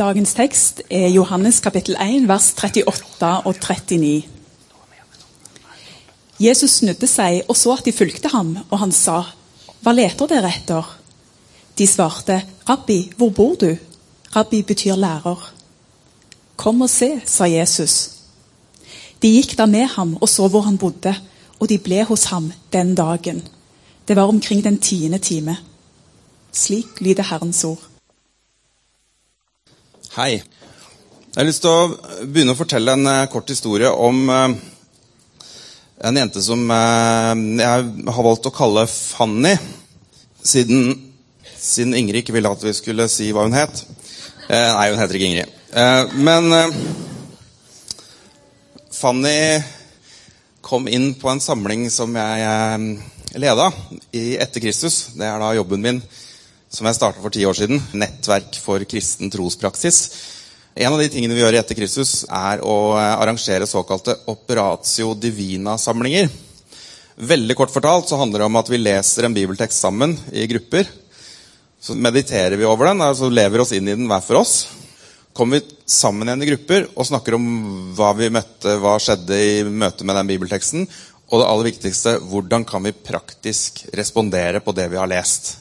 Dagens 0.00 0.30
tekst 0.32 0.78
er 0.88 1.10
Johannes 1.12 1.58
kapittel 1.60 1.98
1, 2.00 2.22
vers 2.24 2.54
38 2.56 3.32
og 3.44 3.58
39. 3.60 4.22
Jesus 6.40 6.78
snudde 6.78 7.04
seg 7.04 7.42
og 7.42 7.58
så 7.60 7.74
at 7.74 7.84
de 7.84 7.92
fulgte 7.92 8.30
ham, 8.32 8.54
og 8.70 8.78
han 8.80 8.94
sa, 8.96 9.18
'Hva 9.82 9.92
leter 9.92 10.30
dere 10.30 10.48
etter?' 10.48 10.88
De 11.76 11.86
svarte, 11.86 12.38
'Rabbi, 12.64 13.12
hvor 13.16 13.28
bor 13.28 13.54
du?' 13.60 13.76
Rabbi 14.36 14.62
betyr 14.62 14.96
lærer. 14.96 15.52
'Kom 16.56 16.80
og 16.80 16.90
se', 16.90 17.20
sa 17.26 17.44
Jesus. 17.44 18.10
De 19.22 19.28
gikk 19.28 19.58
da 19.58 19.66
med 19.66 19.84
ham 19.84 20.16
og 20.20 20.28
så 20.28 20.48
hvor 20.48 20.60
han 20.60 20.78
bodde, 20.78 21.14
og 21.60 21.68
de 21.68 21.78
ble 21.78 22.04
hos 22.04 22.24
ham 22.24 22.52
den 22.72 22.94
dagen. 22.94 23.48
Det 24.08 24.16
var 24.16 24.22
omkring 24.22 24.64
den 24.64 24.78
tiende 24.78 25.18
time. 25.18 25.56
Slik 26.52 27.00
lyder 27.00 27.22
Herrens 27.22 27.64
ord. 27.64 27.89
Hei. 30.10 30.40
Jeg 30.42 31.36
har 31.36 31.46
lyst 31.46 31.62
til 31.62 31.70
å 31.70 32.24
begynne 32.26 32.50
å 32.50 32.58
fortelle 32.58 32.96
en 32.96 33.06
eh, 33.06 33.28
kort 33.30 33.46
historie 33.52 33.86
om 33.94 34.16
eh, 34.34 34.56
en 36.08 36.16
jente 36.18 36.40
som 36.42 36.64
eh, 36.74 37.42
jeg 37.60 37.84
har 38.16 38.26
valgt 38.26 38.48
å 38.50 38.50
kalle 38.50 38.82
Fanny, 38.90 39.52
siden, 40.42 40.96
siden 41.54 41.94
Ingrid 41.94 42.24
ikke 42.24 42.34
ville 42.34 42.50
at 42.50 42.64
vi 42.66 42.72
skulle 42.74 43.06
si 43.06 43.28
hva 43.30 43.44
hun 43.46 43.54
het. 43.54 43.84
nei, 44.50 44.88
hun 44.90 44.98
heter 44.98 45.14
ikke 45.14 45.28
Ingrid. 45.28 45.54
men 46.26 46.74
Fanny 48.90 49.62
kom 50.58 50.90
inn 50.90 51.12
på 51.22 51.30
en 51.30 51.44
samling 51.44 51.86
som 51.94 52.18
jeg 52.18 52.98
leda 53.38 53.70
i 54.10 54.34
Etter 54.42 54.66
Kristus. 54.66 55.12
Det 55.14 55.30
er 55.30 55.38
da 55.38 55.54
jobben 55.54 55.86
min 55.86 56.02
som 56.70 56.86
jeg 56.86 56.96
starta 56.96 57.22
for 57.22 57.34
ti 57.34 57.42
år 57.46 57.56
siden. 57.58 57.80
Nettverk 57.98 58.58
for 58.62 58.82
kristen 58.88 59.30
trospraksis. 59.32 59.98
En 60.78 60.92
av 60.94 61.00
de 61.02 61.08
tingene 61.10 61.34
vi 61.34 61.42
gjør 61.42 61.58
Etter 61.58 61.76
Kristus, 61.76 62.22
er 62.30 62.62
å 62.62 62.94
arrangere 62.94 63.66
såkalte 63.66 64.14
operatio 64.30 65.16
divina-samlinger. 65.18 66.30
Veldig 67.20 67.56
kort 67.58 67.72
fortalt 67.74 68.08
så 68.08 68.16
handler 68.20 68.40
det 68.40 68.46
om 68.48 68.58
at 68.60 68.70
vi 68.70 68.78
leser 68.78 69.26
en 69.26 69.34
bibeltekst 69.34 69.82
sammen 69.82 70.14
i 70.32 70.46
grupper. 70.48 70.86
Så 71.80 71.96
mediterer 71.98 72.56
vi 72.60 72.68
over 72.68 72.90
den, 72.90 73.02
altså 73.02 73.28
lever 73.32 73.64
oss 73.64 73.74
inn 73.74 73.88
i 73.88 73.96
den 73.96 74.06
hver 74.08 74.22
for 74.24 74.40
oss. 74.40 74.54
Kommer 75.36 75.58
vi 75.58 75.76
sammen 75.90 76.28
igjen 76.28 76.44
i 76.44 76.50
grupper 76.52 76.86
og 76.94 77.08
snakker 77.08 77.36
om 77.36 77.46
hva 77.98 78.12
vi 78.18 78.30
møtte, 78.32 78.76
hva 78.80 78.94
skjedde 79.02 79.36
i 79.36 79.62
møte 79.66 80.06
med 80.06 80.16
den 80.20 80.30
bibelteksten. 80.30 80.86
Og 81.30 81.42
det 81.42 81.48
aller 81.50 81.68
viktigste 81.70 82.16
hvordan 82.30 82.64
kan 82.68 82.86
vi 82.86 82.94
praktisk 82.94 83.84
respondere 83.96 84.62
på 84.62 84.74
det 84.76 84.88
vi 84.94 84.98
har 85.00 85.10
lest. 85.10 85.56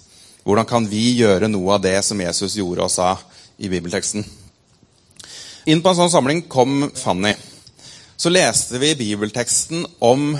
Hvordan 0.47 0.67
kan 0.67 0.85
vi 0.87 1.17
gjøre 1.19 1.49
noe 1.51 1.75
av 1.75 1.83
det 1.83 1.97
som 2.05 2.19
Jesus 2.21 2.55
gjorde 2.59 2.85
og 2.85 2.93
sa 2.93 3.15
i 3.59 3.69
bibelteksten? 3.71 4.23
Inn 5.69 5.83
på 5.83 5.91
en 5.91 5.99
sånn 5.99 6.13
samling 6.13 6.45
kom 6.49 6.87
Fanny. 6.97 7.33
Så 8.19 8.31
leste 8.31 8.79
vi 8.81 8.95
bibelteksten 8.99 9.85
om 10.03 10.33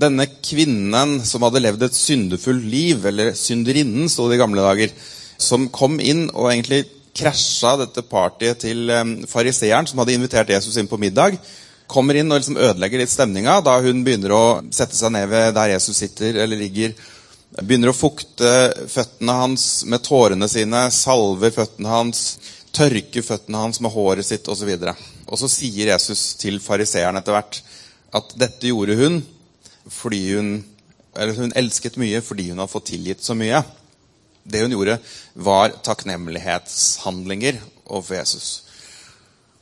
denne 0.00 0.26
kvinnen 0.44 1.18
som 1.24 1.44
hadde 1.44 1.62
levd 1.62 1.84
et 1.86 1.96
syndefullt 1.96 2.64
liv, 2.64 3.04
eller 3.08 3.36
synderinnen, 3.36 4.08
sto 4.10 4.26
det 4.28 4.38
i 4.38 4.42
gamle 4.42 4.64
dager, 4.64 4.92
som 5.40 5.68
kom 5.72 6.00
inn 6.00 6.26
og 6.32 6.50
egentlig 6.50 6.84
krasja 7.16 7.74
dette 7.82 8.04
partyet 8.08 8.62
til 8.64 8.90
eh, 8.92 9.04
fariseeren, 9.28 9.88
som 9.88 10.00
hadde 10.00 10.16
invitert 10.16 10.52
Jesus 10.54 10.78
inn 10.80 10.88
på 10.88 11.00
middag. 11.00 11.36
Kommer 11.92 12.16
inn 12.16 12.32
og 12.32 12.40
liksom 12.40 12.56
ødelegger 12.56 13.02
litt 13.02 13.12
stemninga 13.12 13.58
da 13.64 13.76
hun 13.84 14.00
begynner 14.04 14.32
å 14.32 14.44
sette 14.72 14.96
seg 14.96 15.12
ned 15.12 15.28
ved 15.28 15.52
der 15.56 15.74
Jesus 15.74 16.00
sitter 16.00 16.38
eller 16.40 16.56
ligger 16.56 16.94
begynner 17.60 17.92
å 17.92 17.96
fukte 17.96 18.48
føttene 18.88 19.34
hans 19.36 19.66
med 19.84 20.02
tårene 20.06 20.48
sine, 20.48 20.86
salver 20.94 21.52
føttene 21.52 21.92
hans, 21.92 22.22
tørker 22.72 23.24
føttene 23.26 23.60
hans 23.66 23.82
med 23.84 23.92
håret 23.92 24.26
sitt 24.26 24.48
osv. 24.48 24.70
Og, 24.72 25.02
og 25.28 25.40
så 25.40 25.50
sier 25.52 25.92
Jesus 25.92 26.32
til 26.40 26.56
fariseeren 26.64 27.20
etter 27.20 27.36
hvert 27.36 27.60
at 28.16 28.34
dette 28.40 28.72
gjorde 28.72 28.96
hun 28.96 29.20
fordi 29.90 30.22
hun, 30.36 30.50
eller 31.18 31.36
hun 31.36 31.54
elsket 31.58 31.98
mye 32.00 32.22
fordi 32.24 32.50
hun 32.52 32.62
hadde 32.62 32.72
fått 32.72 32.92
tilgitt 32.94 33.24
så 33.24 33.36
mye. 33.36 33.60
Det 34.42 34.62
hun 34.64 34.72
gjorde, 34.74 34.96
var 35.34 35.74
takknemlighetshandlinger 35.84 37.60
overfor 37.84 38.16
Jesus. 38.16 38.48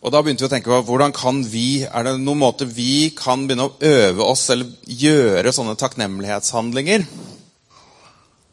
Og 0.00 0.14
Da 0.14 0.22
begynte 0.22 0.46
vi 0.46 0.48
å 0.48 0.52
tenke 0.52 0.70
på 0.70 0.78
hvordan 0.88 1.12
kan 1.12 1.42
vi, 1.44 1.82
er 1.84 2.06
det 2.06 2.14
noen 2.22 2.40
måte 2.40 2.64
vi 2.64 3.10
kan 3.16 3.42
begynne 3.44 3.66
å 3.68 3.74
øve 3.84 4.24
oss 4.24 4.46
eller 4.52 4.70
gjøre 4.86 5.52
sånne 5.52 5.76
takknemlighetshandlinger 5.80 7.04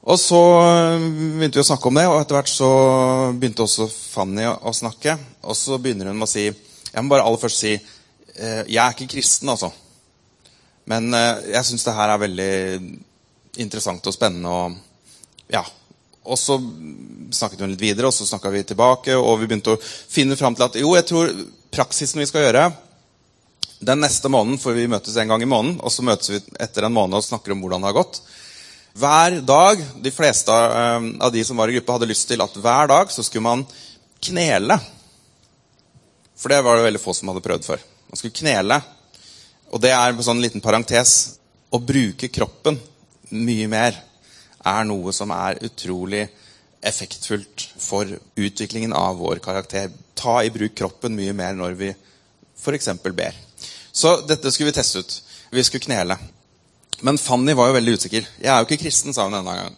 og 0.07 0.15
så 0.19 0.39
eh, 0.61 1.05
begynte 1.35 1.59
vi 1.59 1.65
å 1.65 1.67
snakke 1.67 1.89
om 1.89 1.97
det, 1.99 2.05
og 2.07 2.21
etter 2.21 2.37
hvert 2.37 2.51
så 2.51 2.69
begynte 3.35 3.65
også 3.65 3.89
Fanny 3.91 4.45
å 4.47 4.71
snakke. 4.75 5.17
Og 5.43 5.57
så 5.59 5.79
begynner 5.83 6.07
hun 6.07 6.19
med 6.21 6.29
å 6.29 6.31
si 6.31 6.45
Jeg 6.47 7.03
må 7.03 7.11
bare 7.11 7.25
aller 7.27 7.41
først 7.41 7.63
si 7.65 7.73
eh, 7.75 8.61
Jeg 8.63 8.79
er 8.79 8.95
ikke 8.95 9.09
kristen, 9.17 9.51
altså. 9.51 9.73
Men 10.87 11.11
eh, 11.11 11.49
jeg 11.57 11.67
syns 11.67 11.83
det 11.83 11.97
her 11.97 12.13
er 12.13 12.23
veldig 12.23 12.53
interessant 13.59 14.07
og 14.07 14.15
spennende. 14.15 14.47
Og, 14.47 15.11
ja. 15.51 15.65
og 16.23 16.39
så 16.39 16.55
snakket 17.35 17.65
hun 17.65 17.75
litt 17.75 17.83
videre, 17.83 18.07
og 18.07 18.15
så 18.15 18.29
snakka 18.29 18.53
vi 18.55 18.63
tilbake. 18.71 19.19
Og 19.19 19.41
vi 19.41 19.51
begynte 19.51 19.75
å 19.75 19.83
finne 19.83 20.39
fram 20.39 20.55
til 20.55 20.69
at 20.69 20.79
jo, 20.79 20.95
jeg 20.95 21.09
tror 21.11 21.35
praksisen 21.75 22.23
vi 22.23 22.31
skal 22.31 22.47
gjøre 22.47 22.69
den 23.83 23.99
neste 24.01 24.31
måneden, 24.31 24.57
for 24.57 24.73
vi 24.73 24.87
møtes 24.89 25.19
en 25.19 25.35
gang 25.35 25.43
i 25.43 25.51
måneden, 25.51 25.81
og 25.83 25.91
så 25.93 26.07
møtes 26.07 26.31
vi 26.31 26.39
etter 26.63 26.87
en 26.87 26.95
måned 26.95 27.19
og 27.19 27.27
snakker 27.27 27.53
om 27.53 27.59
hvordan 27.61 27.83
det 27.83 27.91
har 27.91 27.99
gått. 27.99 28.23
Hver 28.97 29.41
dag, 29.45 29.81
De 30.01 30.11
fleste 30.11 30.51
eh, 30.51 31.01
av 31.19 31.31
de 31.31 31.43
som 31.45 31.57
var 31.57 31.69
i 31.69 31.75
gruppa, 31.77 31.97
hadde 31.97 32.09
lyst 32.09 32.27
til 32.29 32.41
at 32.41 32.55
hver 32.57 32.89
dag 32.89 33.11
så 33.13 33.23
skulle 33.25 33.45
man 33.45 33.65
knele. 34.25 34.79
For 36.37 36.49
det 36.49 36.63
var 36.65 36.77
det 36.77 36.87
veldig 36.87 37.01
få 37.01 37.13
som 37.13 37.29
hadde 37.29 37.43
prøvd 37.45 37.67
før. 37.67 37.83
Man 38.09 38.17
skulle 38.17 38.37
knele. 38.39 38.79
Og 39.69 39.81
det 39.83 39.91
er 39.93 40.09
en 40.09 40.25
sånn 40.25 40.41
liten 40.41 40.63
parentes. 40.63 41.37
Å 41.69 41.77
bruke 41.83 42.29
kroppen 42.33 42.79
mye 43.35 43.67
mer 43.69 43.99
er 44.65 44.87
noe 44.87 45.13
som 45.13 45.33
er 45.35 45.59
utrolig 45.67 46.23
effektfullt 46.87 47.67
for 47.81 48.09
utviklingen 48.39 48.95
av 48.97 49.19
vår 49.19 49.43
karakter. 49.43 49.91
Ta 50.17 50.39
i 50.41 50.53
bruk 50.53 50.73
kroppen 50.79 51.13
mye 51.17 51.35
mer 51.37 51.53
når 51.57 51.77
vi 51.77 51.91
f.eks. 51.91 52.89
ber. 53.11 53.37
Så 53.91 54.15
dette 54.25 54.49
skulle 54.53 54.71
vi 54.71 54.79
teste 54.79 55.03
ut. 55.03 55.19
Vi 55.51 55.63
skulle 55.67 55.85
knele. 55.85 56.17
Men 57.05 57.19
Fanny 57.21 57.53
var 57.53 57.69
jo 57.69 57.77
veldig 57.77 57.97
usikker. 57.97 58.25
'Jeg 58.41 58.49
er 58.53 58.57
jo 58.57 58.65
ikke 58.65 58.83
kristen', 58.85 59.13
sa 59.13 59.27
hun 59.27 59.35
denne 59.37 59.53
gangen. 59.53 59.75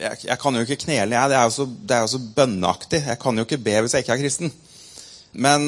Jeg, 0.00 0.18
jeg 0.24 0.38
kan 0.38 0.54
jo 0.54 0.60
ikke 0.60 0.84
knele, 0.86 1.14
jeg. 1.14 1.30
Det 1.30 1.36
er 1.36 1.44
jo, 1.44 1.50
så, 1.50 1.66
det 1.66 1.96
er 1.96 2.00
jo 2.00 2.12
så 2.14 2.20
bønneaktig. 2.36 3.00
Jeg 3.06 3.18
kan 3.18 3.38
jo 3.38 3.46
ikke 3.46 3.58
be 3.58 3.80
hvis 3.80 3.94
jeg 3.94 4.04
ikke 4.04 4.12
er 4.12 4.22
kristen. 4.22 4.52
Men 5.32 5.62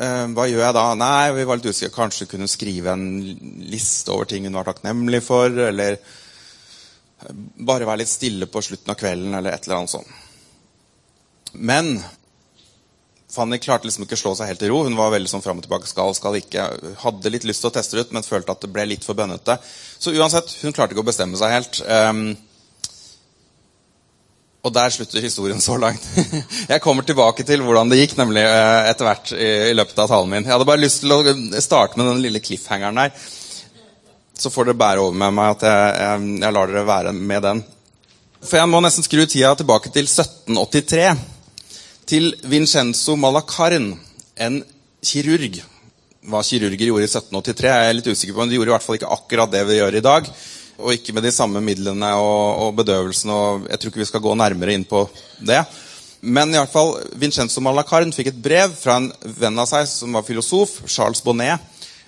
øh, 0.00 0.26
hva 0.32 0.46
gjør 0.48 0.64
jeg 0.64 0.76
da? 0.76 0.84
Nei, 0.96 1.32
vi 1.36 1.46
var 1.48 1.60
litt 1.60 1.68
usikre. 1.68 1.92
Kanskje 1.94 2.28
kunne 2.28 2.48
skrive 2.48 2.92
en 2.92 3.06
liste 3.68 4.12
over 4.12 4.28
ting 4.28 4.44
hun 4.48 4.56
var 4.56 4.68
takknemlig 4.68 5.22
for. 5.24 5.48
Eller 5.48 5.98
bare 7.64 7.88
være 7.88 8.02
litt 8.02 8.12
stille 8.12 8.48
på 8.50 8.62
slutten 8.64 8.92
av 8.92 9.00
kvelden, 9.00 9.34
eller 9.36 9.54
et 9.54 9.66
eller 9.66 9.82
annet 9.82 9.94
sånt. 9.94 10.20
Men 11.54 11.98
Fanny 13.34 13.58
klarte 13.58 13.88
liksom 13.88 14.06
ikke 14.06 14.16
å 14.16 14.20
slå 14.20 14.32
seg 14.38 14.52
helt 14.52 14.62
i 14.62 14.70
ro. 14.70 14.84
Hun 14.86 14.96
var 14.98 15.12
veldig 15.14 15.30
sånn 15.30 15.42
fram 15.42 15.58
og 15.58 15.66
tilbake. 15.66 15.90
skal, 15.90 16.14
skal 16.16 16.38
ikke. 16.38 16.68
Hadde 17.02 17.32
litt 17.34 17.46
lyst 17.48 17.64
til 17.64 17.72
å 17.72 17.74
teste 17.74 17.98
det 17.98 18.06
ut, 18.06 18.16
men 18.16 18.26
følte 18.26 18.54
at 18.54 18.62
det 18.62 18.70
ble 18.72 18.86
litt 18.92 19.06
for 19.06 19.18
bønnete. 19.18 19.58
Så 19.98 20.14
uansett, 20.14 20.52
hun 20.62 20.74
klarte 20.76 20.94
ikke 20.94 21.02
å 21.02 21.08
bestemme 21.08 21.38
seg 21.40 21.54
helt. 21.54 21.80
Um, 21.84 22.28
og 24.64 24.72
der 24.72 24.94
slutter 24.94 25.20
historien 25.20 25.60
så 25.60 25.76
langt. 25.76 26.06
jeg 26.72 26.80
kommer 26.84 27.04
tilbake 27.04 27.44
til 27.44 27.60
hvordan 27.66 27.90
det 27.90 28.00
gikk 28.00 28.16
nemlig 28.16 28.46
eh, 28.48 28.88
etter 28.88 29.10
hvert 29.10 29.34
i, 29.36 29.74
løpet 29.76 29.98
av 30.00 30.08
talen 30.14 30.30
min. 30.30 30.46
Jeg 30.46 30.54
hadde 30.54 30.70
bare 30.70 30.80
lyst 30.80 31.02
til 31.02 31.12
å 31.12 31.20
starte 31.60 32.00
med 32.00 32.08
den 32.08 32.22
lille 32.24 32.40
cliffhangeren 32.40 33.02
der. 33.02 33.12
Så 34.38 34.50
får 34.50 34.70
dere 34.70 34.80
bære 34.80 35.04
over 35.04 35.20
med 35.20 35.36
meg 35.36 35.52
at 35.58 35.66
jeg, 35.68 35.92
jeg, 36.00 36.24
jeg 36.46 36.56
lar 36.56 36.72
dere 36.72 36.88
være 36.88 37.12
med 37.18 37.44
den. 37.44 37.60
For 38.44 38.60
jeg 38.60 38.70
må 38.72 38.80
nesten 38.84 39.04
skru 39.04 39.26
tida 39.26 39.52
tilbake 39.58 39.92
til 39.92 40.08
1783 40.08 41.33
til 42.08 42.34
Vincenzo 42.48 43.16
Malacarn, 43.16 43.94
en 44.36 44.58
kirurg. 45.04 45.60
Hva 46.24 46.42
kirurger 46.44 46.88
gjorde 46.88 47.06
i 47.06 47.10
1783, 47.10 47.70
er 47.70 47.88
jeg 47.88 47.96
litt 47.98 48.10
usikker 48.12 48.36
på, 48.36 48.42
men 48.42 48.52
de 48.52 48.58
gjorde 48.58 48.72
i 48.72 48.74
hvert 48.74 48.86
fall 48.86 48.98
ikke 48.98 49.14
akkurat 49.16 49.52
det 49.52 49.64
vi 49.68 49.78
gjør 49.78 49.98
i 49.98 50.04
dag. 50.04 50.28
Og 50.80 50.94
ikke 50.96 51.14
med 51.14 51.24
de 51.26 51.32
samme 51.32 51.62
midlene 51.62 52.10
og, 52.18 52.64
og 52.64 52.78
bedøvelsen. 52.80 53.30
og 53.30 53.68
Jeg 53.70 53.80
tror 53.80 53.92
ikke 53.92 54.02
vi 54.02 54.08
skal 54.10 54.24
gå 54.24 54.34
nærmere 54.38 54.74
inn 54.74 54.86
på 54.88 55.04
det. 55.46 55.60
Men 56.24 56.54
i 56.54 56.58
hvert 56.58 56.72
fall, 56.72 56.94
Vincenzo 57.20 57.62
Malacarn 57.62 58.12
fikk 58.16 58.32
et 58.32 58.42
brev 58.42 58.72
fra 58.78 58.96
en 58.98 59.10
venn 59.38 59.60
av 59.60 59.68
seg 59.70 59.86
som 59.90 60.16
var 60.16 60.24
filosof, 60.26 60.80
Charles 60.88 61.22
Bonnet, 61.24 61.60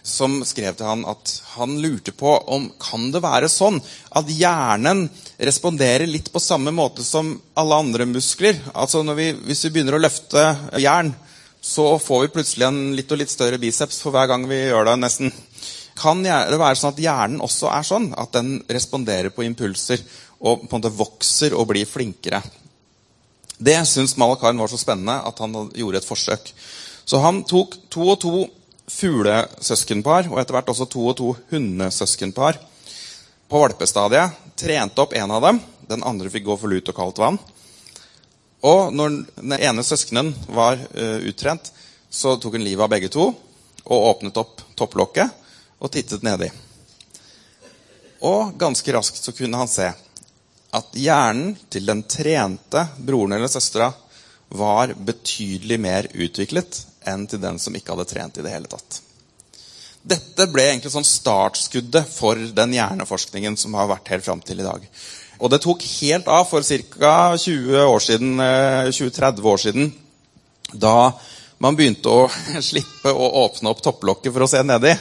som 0.07 0.39
skrev 0.47 0.77
til 0.79 0.87
han 0.87 1.03
at 1.09 1.33
han 1.57 1.77
lurte 1.83 2.13
på 2.15 2.31
om 2.55 2.69
kan 2.81 3.09
det 3.11 3.23
være 3.25 3.51
sånn 3.51 3.81
at 4.17 4.29
hjernen 4.31 5.07
responderer 5.37 6.07
litt 6.07 6.31
på 6.33 6.43
samme 6.43 6.71
måte 6.75 7.05
som 7.05 7.35
alle 7.59 7.81
andre 7.83 8.07
muskler. 8.09 8.61
Altså 8.73 9.03
vi, 9.19 9.33
Hvis 9.49 9.65
vi 9.67 9.73
begynner 9.75 9.99
å 9.99 10.03
løfte 10.03 10.45
jern, 10.79 11.11
så 11.61 11.97
får 11.99 12.23
vi 12.23 12.35
plutselig 12.37 12.69
en 12.69 12.81
litt 12.95 13.11
og 13.11 13.19
litt 13.19 13.33
større 13.33 13.59
biceps 13.59 13.99
for 14.05 14.15
hver 14.15 14.31
gang 14.31 14.47
vi 14.47 14.61
gjør 14.69 14.93
det. 14.93 14.97
nesten. 15.03 15.33
Kan 15.99 16.23
det 16.23 16.61
være 16.61 16.77
sånn 16.79 16.93
at 16.95 17.03
hjernen 17.03 17.43
også 17.43 17.73
er 17.73 17.89
sånn? 17.89 18.13
At 18.15 18.37
den 18.37 18.61
responderer 18.71 19.35
på 19.35 19.43
impulser 19.47 20.05
og 20.39 20.69
på 20.69 20.77
en 20.77 20.79
måte 20.79 20.95
vokser 20.95 21.57
og 21.57 21.73
blir 21.73 21.89
flinkere? 21.89 22.43
Det 23.59 23.79
syntes 23.89 24.19
Malakaren 24.21 24.61
var 24.61 24.69
så 24.71 24.79
spennende 24.79 25.17
at 25.27 25.39
han 25.43 25.57
gjorde 25.75 26.03
et 26.03 26.07
forsøk. 26.07 26.53
Så 27.07 27.19
han 27.23 27.43
tok 27.49 27.75
to 27.91 28.07
og 28.13 28.21
to 28.21 28.35
fuglesøskenpar, 28.91 30.31
og 30.31 30.41
etter 30.41 30.57
hvert 30.57 30.71
også 30.73 30.87
to 30.91 31.05
og 31.11 31.17
to 31.19 31.33
hundesøskenpar, 31.51 32.59
på 33.47 33.63
valpestadiet. 33.63 34.35
Trente 34.59 35.03
opp 35.03 35.15
en 35.15 35.35
av 35.37 35.45
dem. 35.45 35.61
Den 35.87 36.03
andre 36.07 36.31
fikk 36.33 36.47
gå 36.49 36.57
for 36.59 36.73
lut 36.73 36.89
og 36.91 36.97
kaldt 36.97 37.21
vann. 37.23 37.39
Og 38.67 38.95
når 38.95 39.21
den 39.37 39.57
ene 39.59 39.85
søskenen 39.87 40.33
var 40.51 40.81
uh, 40.81 41.19
uttrent, 41.29 41.71
så 42.11 42.35
tok 42.41 42.57
han 42.57 42.65
livet 42.65 42.87
av 42.87 42.91
begge 42.91 43.11
to 43.13 43.29
og 43.87 44.07
åpnet 44.11 44.39
opp 44.41 44.63
topplokket 44.79 45.45
og 45.79 45.93
tittet 45.95 46.25
nedi. 46.27 46.49
Og 48.27 48.57
ganske 48.59 48.95
raskt 48.97 49.21
så 49.21 49.35
kunne 49.37 49.61
han 49.61 49.71
se 49.71 49.93
at 50.77 50.99
hjernen 50.99 51.55
til 51.71 51.87
den 51.87 52.03
trente 52.11 52.83
broren 52.99 53.37
eller 53.37 53.51
søstera 53.53 53.93
var 54.57 54.95
betydelig 54.99 55.79
mer 55.83 56.09
utviklet 56.15 56.81
enn 57.09 57.27
til 57.31 57.43
den 57.43 57.61
som 57.63 57.75
ikke 57.77 57.95
hadde 57.95 58.09
trent 58.11 58.41
i 58.41 58.45
det 58.45 58.53
hele 58.53 58.71
tatt. 58.71 59.01
Dette 60.07 60.47
ble 60.53 60.69
egentlig 60.69 60.93
sånn 60.95 61.07
startskuddet 61.07 62.07
for 62.07 62.39
den 62.39 62.75
hjerneforskningen 62.77 63.57
som 63.59 63.75
har 63.75 63.89
vært 63.91 64.13
helt 64.13 64.27
fram 64.27 64.43
til 64.45 64.63
i 64.63 64.67
dag. 64.67 64.85
Og 65.43 65.51
det 65.53 65.61
tok 65.65 65.83
helt 65.99 66.29
av 66.31 66.47
for 66.49 66.63
ca. 66.63 67.15
20 67.37 67.81
år 67.83 68.05
siden, 68.05 68.37
20-30 68.39 69.27
eh, 69.27 69.49
år 69.51 69.63
siden. 69.65 69.91
Da 70.73 71.13
man 71.59 71.77
begynte 71.77 72.13
å 72.13 72.29
slippe 72.69 73.13
å 73.13 73.33
åpne 73.45 73.73
opp 73.73 73.83
topplokket 73.85 74.33
for 74.33 74.47
å 74.47 74.51
se 74.51 74.63
nedi. 74.63 74.95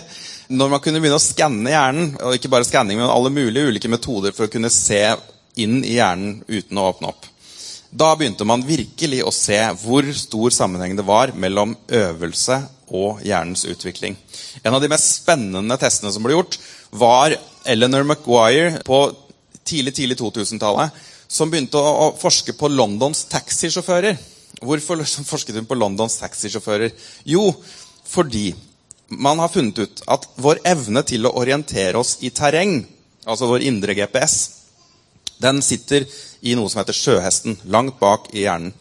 Når 0.55 0.73
man 0.73 0.81
kunne 0.81 1.01
begynne 1.01 1.21
å 1.21 1.23
skanne 1.23 1.71
hjernen, 1.73 2.11
og 2.21 2.37
ikke 2.37 2.51
bare 2.53 2.67
skanning, 2.67 2.99
men 3.01 3.09
alle 3.09 3.33
mulige 3.33 3.69
ulike 3.69 3.89
metoder 3.89 4.35
for 4.35 4.47
å 4.47 4.53
kunne 4.53 4.73
se 4.73 5.01
inn 5.61 5.79
i 5.85 5.95
hjernen 5.97 6.41
uten 6.47 6.81
å 6.81 6.89
åpne 6.91 7.13
opp. 7.13 7.29
Da 7.95 8.09
begynte 8.19 8.43
man 8.43 8.63
virkelig 8.67 9.21
å 9.23 9.31
se 9.31 9.57
hvor 9.79 10.07
stor 10.19 10.51
sammenheng 10.51 10.97
det 10.97 11.05
var 11.07 11.31
mellom 11.39 11.77
øvelse 11.87 12.57
og 12.91 13.21
hjernens 13.23 13.63
utvikling. 13.71 14.17
En 14.63 14.75
av 14.75 14.81
de 14.83 14.89
mest 14.91 15.21
spennende 15.21 15.77
testene 15.79 16.11
som 16.11 16.25
ble 16.25 16.35
gjort, 16.35 16.57
var 16.91 17.37
Eleanor 17.63 18.03
Maguire 18.07 18.81
på 18.85 18.99
tidlig 19.65 19.95
tidlig 19.95 20.17
2000-tallet, 20.19 20.91
som 21.31 21.49
begynte 21.49 21.79
å, 21.79 22.11
forske 22.19 22.57
på 22.59 22.69
Londons 22.73 23.23
taxisjåfører. 23.31 24.19
Hvorfor 24.59 24.99
forsket 25.25 25.55
hun 25.61 25.69
på 25.69 25.79
Londons 25.79 26.19
taxisjåfører? 26.19 26.91
Jo, 27.31 27.47
fordi 28.11 28.49
man 29.07 29.39
har 29.39 29.53
funnet 29.53 29.79
ut 29.79 30.03
at 30.11 30.27
vår 30.35 30.59
evne 30.67 31.05
til 31.07 31.27
å 31.27 31.35
orientere 31.39 31.95
oss 32.01 32.17
i 32.27 32.33
terreng, 32.35 32.81
altså 33.23 33.47
vår 33.49 33.65
indre 33.71 33.95
GPS, 33.95 34.37
den 35.41 35.61
sitter 35.63 36.05
i 36.45 36.53
noe 36.57 36.69
som 36.69 36.81
heter 36.81 36.95
sjøhesten, 36.95 37.57
langt 37.73 37.97
bak 37.99 38.29
i 38.33 38.45
hjernen. 38.45 38.73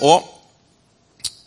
Og 0.00 0.24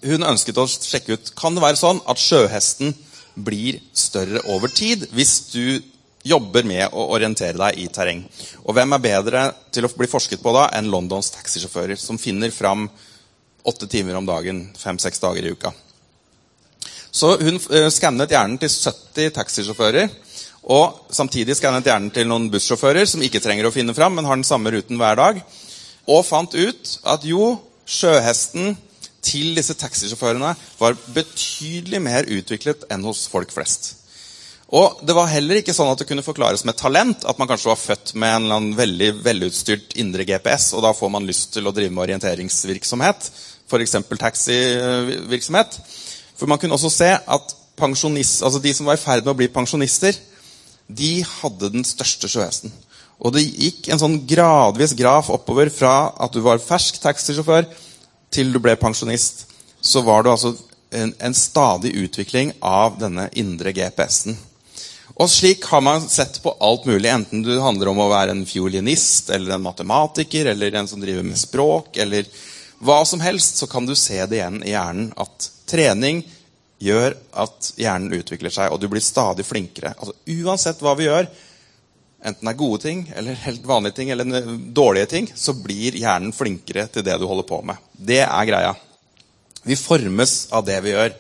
hun 0.06 0.28
ønsket 0.30 0.60
å 0.62 0.68
sjekke 0.70 1.18
ut 1.18 1.34
kan 1.38 1.56
det 1.58 1.64
være 1.64 1.82
sånn 1.82 2.02
at 2.06 2.22
sjøhesten 2.22 2.94
blir 3.36 3.82
større 3.98 4.44
over 4.54 4.72
tid 4.72 5.08
hvis 5.16 5.34
du 5.52 5.82
jobber 6.26 6.66
med 6.66 6.94
å 6.94 7.08
orientere 7.14 7.58
deg 7.58 7.82
i 7.82 7.88
terreng. 7.94 8.24
Og 8.66 8.74
hvem 8.78 8.96
er 8.96 9.04
bedre 9.04 9.42
til 9.74 9.86
å 9.86 9.92
bli 9.94 10.10
forsket 10.10 10.42
på 10.42 10.54
da 10.56 10.70
enn 10.78 10.90
Londons 10.90 11.30
taxisjåfører, 11.36 12.00
som 12.02 12.22
finner 12.22 12.54
fram 12.54 12.88
åtte 13.66 13.90
timer 13.90 14.18
om 14.18 14.26
dagen 14.26 14.64
fem-seks 14.78 15.22
dager 15.22 15.46
i 15.46 15.54
uka. 15.54 15.74
Så 17.16 17.36
hun 17.40 17.60
uh, 17.72 17.90
skannet 17.94 18.34
hjernen 18.34 18.58
til 18.62 18.74
70 18.74 19.36
taxisjåfører. 19.38 20.10
Og 20.66 21.14
samtidig 21.14 21.58
skannet 21.60 21.86
hjernen 21.86 22.10
til 22.14 22.26
noen 22.30 22.48
bussjåfører 22.54 23.06
som 23.10 23.22
ikke 23.22 23.42
trenger 23.44 23.68
å 23.70 23.74
finne 23.74 23.94
fram, 23.94 24.16
men 24.18 24.26
har 24.26 24.40
den 24.40 24.48
samme 24.48 24.74
ruten 24.74 24.98
hver 24.98 25.20
dag. 25.20 25.42
Og 26.10 26.26
fant 26.26 26.56
ut 26.58 26.96
at 27.06 27.26
jo, 27.28 27.56
sjøhesten 27.86 28.74
til 29.26 29.54
disse 29.58 29.76
taxisjåførene 29.78 30.56
var 30.80 30.98
betydelig 31.14 32.02
mer 32.02 32.30
utviklet 32.34 32.88
enn 32.94 33.06
hos 33.06 33.28
folk 33.30 33.54
flest. 33.54 33.94
Og 34.74 35.02
det 35.06 35.14
var 35.14 35.30
heller 35.30 35.60
ikke 35.60 35.76
sånn 35.78 35.92
at 35.92 36.02
det 36.02 36.08
kunne 36.10 36.26
forklares 36.26 36.66
med 36.66 36.78
talent. 36.80 37.28
At 37.30 37.38
man 37.38 37.50
kanskje 37.50 37.70
var 37.70 37.78
født 37.80 38.16
med 38.18 38.50
en 38.50 38.72
veldig 38.78 39.12
velutstyrt 39.26 39.94
indre 40.02 40.26
GPS, 40.26 40.72
og 40.74 40.82
da 40.86 40.94
får 40.98 41.14
man 41.14 41.28
lyst 41.30 41.54
til 41.54 41.70
å 41.70 41.74
drive 41.76 41.94
med 41.94 42.08
orienteringsvirksomhet. 42.08 43.30
F.eks. 43.70 43.98
taxivirksomhet. 44.18 45.78
For 46.36 46.50
man 46.50 46.62
kunne 46.62 46.78
også 46.78 46.92
se 46.92 47.12
at 47.14 47.56
altså 47.86 48.60
de 48.64 48.74
som 48.74 48.88
var 48.90 48.98
i 48.98 49.02
ferd 49.02 49.24
med 49.24 49.36
å 49.36 49.38
bli 49.38 49.48
pensjonister, 49.54 50.16
de 50.88 51.20
hadde 51.26 51.72
den 51.74 51.86
største 51.88 52.30
sjøhesten. 52.30 52.74
Og 53.24 53.34
det 53.36 53.46
gikk 53.46 53.90
en 53.90 54.02
sånn 54.02 54.18
gradvis 54.28 54.94
graf 54.98 55.32
oppover 55.34 55.72
fra 55.74 56.12
at 56.22 56.36
du 56.36 56.42
var 56.46 56.62
fersk 56.64 57.00
taxisjåfør, 57.04 57.68
til 58.34 58.52
du 58.52 58.60
ble 58.60 58.76
pensjonist. 58.76 59.46
Så 59.80 60.04
var 60.04 60.26
det 60.26 60.34
altså 60.34 60.56
en, 60.96 61.14
en 61.24 61.38
stadig 61.38 61.94
utvikling 61.96 62.52
av 62.60 63.00
denne 63.00 63.30
indre 63.40 63.72
GPS-en. 63.76 64.36
Og 65.16 65.30
slik 65.32 65.64
har 65.72 65.84
man 65.86 66.04
sett 66.12 66.42
på 66.44 66.52
alt 66.60 66.88
mulig, 66.90 67.08
enten 67.08 67.44
du 67.46 67.54
handler 67.64 67.94
om 67.94 68.02
å 68.04 68.10
være 68.12 68.34
en 68.36 68.44
fiolinist 68.48 69.30
eller 69.32 69.56
en 69.56 69.64
matematiker 69.64 70.50
eller 70.52 70.76
en 70.76 70.90
som 70.92 71.00
driver 71.00 71.24
med 71.24 71.40
språk, 71.40 71.96
eller 72.04 72.28
hva 72.84 73.00
som 73.08 73.22
helst, 73.24 73.62
så 73.62 73.70
kan 73.72 73.88
du 73.88 73.96
se 73.96 74.18
det 74.28 74.42
igjen 74.42 74.60
i 74.66 74.74
hjernen 74.74 75.14
at 75.16 75.48
trening 75.70 76.20
gjør 76.82 77.16
at 77.44 77.72
hjernen 77.80 78.16
utvikler 78.18 78.54
seg, 78.54 78.72
og 78.72 78.82
du 78.82 78.88
blir 78.92 79.04
stadig 79.04 79.46
flinkere. 79.48 79.94
Altså, 79.96 80.16
uansett 80.44 80.82
hva 80.84 80.96
vi 81.00 81.08
gjør, 81.08 81.30
enten 82.26 82.42
det 82.42 82.52
er 82.52 82.60
gode 82.60 82.82
ting 82.84 83.06
eller 83.16 83.38
helt 83.46 83.68
vanlige 83.70 84.00
ting 84.00 84.12
eller 84.12 84.50
dårlige 84.76 85.12
ting, 85.14 85.30
så 85.36 85.56
blir 85.58 85.98
hjernen 86.00 86.36
flinkere 86.36 86.88
til 86.92 87.06
det 87.06 87.18
du 87.22 87.28
holder 87.30 87.48
på 87.48 87.62
med. 87.68 87.80
Det 87.94 88.24
er 88.26 88.50
greia. 88.50 88.74
Vi 89.66 89.78
formes 89.80 90.36
av 90.54 90.66
det 90.68 90.78
vi 90.86 90.94
gjør. 90.94 91.16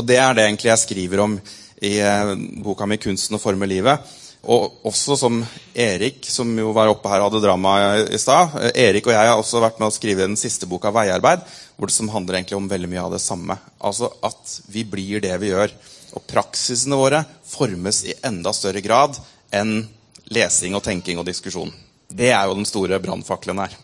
Og 0.00 0.06
det 0.08 0.16
er 0.20 0.36
det 0.36 0.46
egentlig 0.46 0.70
jeg 0.70 0.84
skriver 0.86 1.24
om 1.26 1.36
i 1.80 1.98
eh, 2.00 2.34
boka 2.64 2.86
mi 2.86 2.96
'Kunsten 3.00 3.36
å 3.36 3.42
forme 3.42 3.68
livet'. 3.68 4.19
Og 4.40 4.86
også 4.88 5.18
som 5.20 5.42
Erik, 5.76 6.24
som 6.24 6.48
jo 6.56 6.70
var 6.72 6.88
oppe 6.88 7.10
her 7.12 7.20
og 7.20 7.28
hadde 7.28 7.42
drama 7.44 7.74
i 8.00 8.18
stad. 8.20 8.54
Erik 8.72 9.10
og 9.10 9.12
jeg 9.12 9.28
har 9.28 9.36
også 9.36 9.60
vært 9.60 9.80
med 9.82 9.90
å 9.90 9.94
skrive 9.94 10.24
den 10.24 10.38
siste 10.40 10.68
boka 10.70 10.88
'Veiarbeid', 10.88 11.44
hvor 11.76 11.90
det 11.90 11.94
som 11.94 12.08
handler 12.08 12.38
egentlig 12.38 12.56
om 12.56 12.68
veldig 12.68 12.88
mye 12.88 13.04
av 13.04 13.12
det 13.12 13.20
samme. 13.20 13.58
Altså 13.80 14.08
at 14.22 14.60
vi 14.68 14.84
blir 14.84 15.20
det 15.20 15.36
vi 15.40 15.52
gjør. 15.52 15.70
Og 16.16 16.26
praksisene 16.26 16.96
våre 16.96 17.24
formes 17.46 18.04
i 18.04 18.16
enda 18.24 18.52
større 18.56 18.80
grad 18.80 19.18
enn 19.52 19.88
lesing 20.32 20.74
og 20.74 20.82
tenking 20.82 21.20
og 21.20 21.26
diskusjon. 21.28 21.72
Det 22.08 22.32
er 22.32 22.48
jo 22.48 22.56
den 22.56 22.66
store 22.66 22.98
brannfakkelen 22.98 23.60
her. 23.60 23.76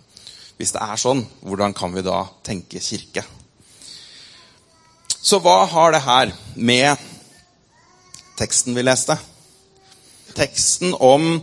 Hvis 0.56 0.72
det 0.72 0.80
er 0.80 0.96
sånn, 0.96 1.26
hvordan 1.44 1.74
kan 1.76 1.92
vi 1.92 2.02
da 2.02 2.24
tenke 2.42 2.80
kirke? 2.80 3.22
Så 5.20 5.38
hva 5.42 5.66
har 5.68 5.92
det 5.92 6.04
her 6.06 6.32
med 6.54 6.96
teksten 8.38 8.74
vi 8.76 8.84
leste. 8.84 9.16
Teksten 10.36 10.94
om 10.94 11.40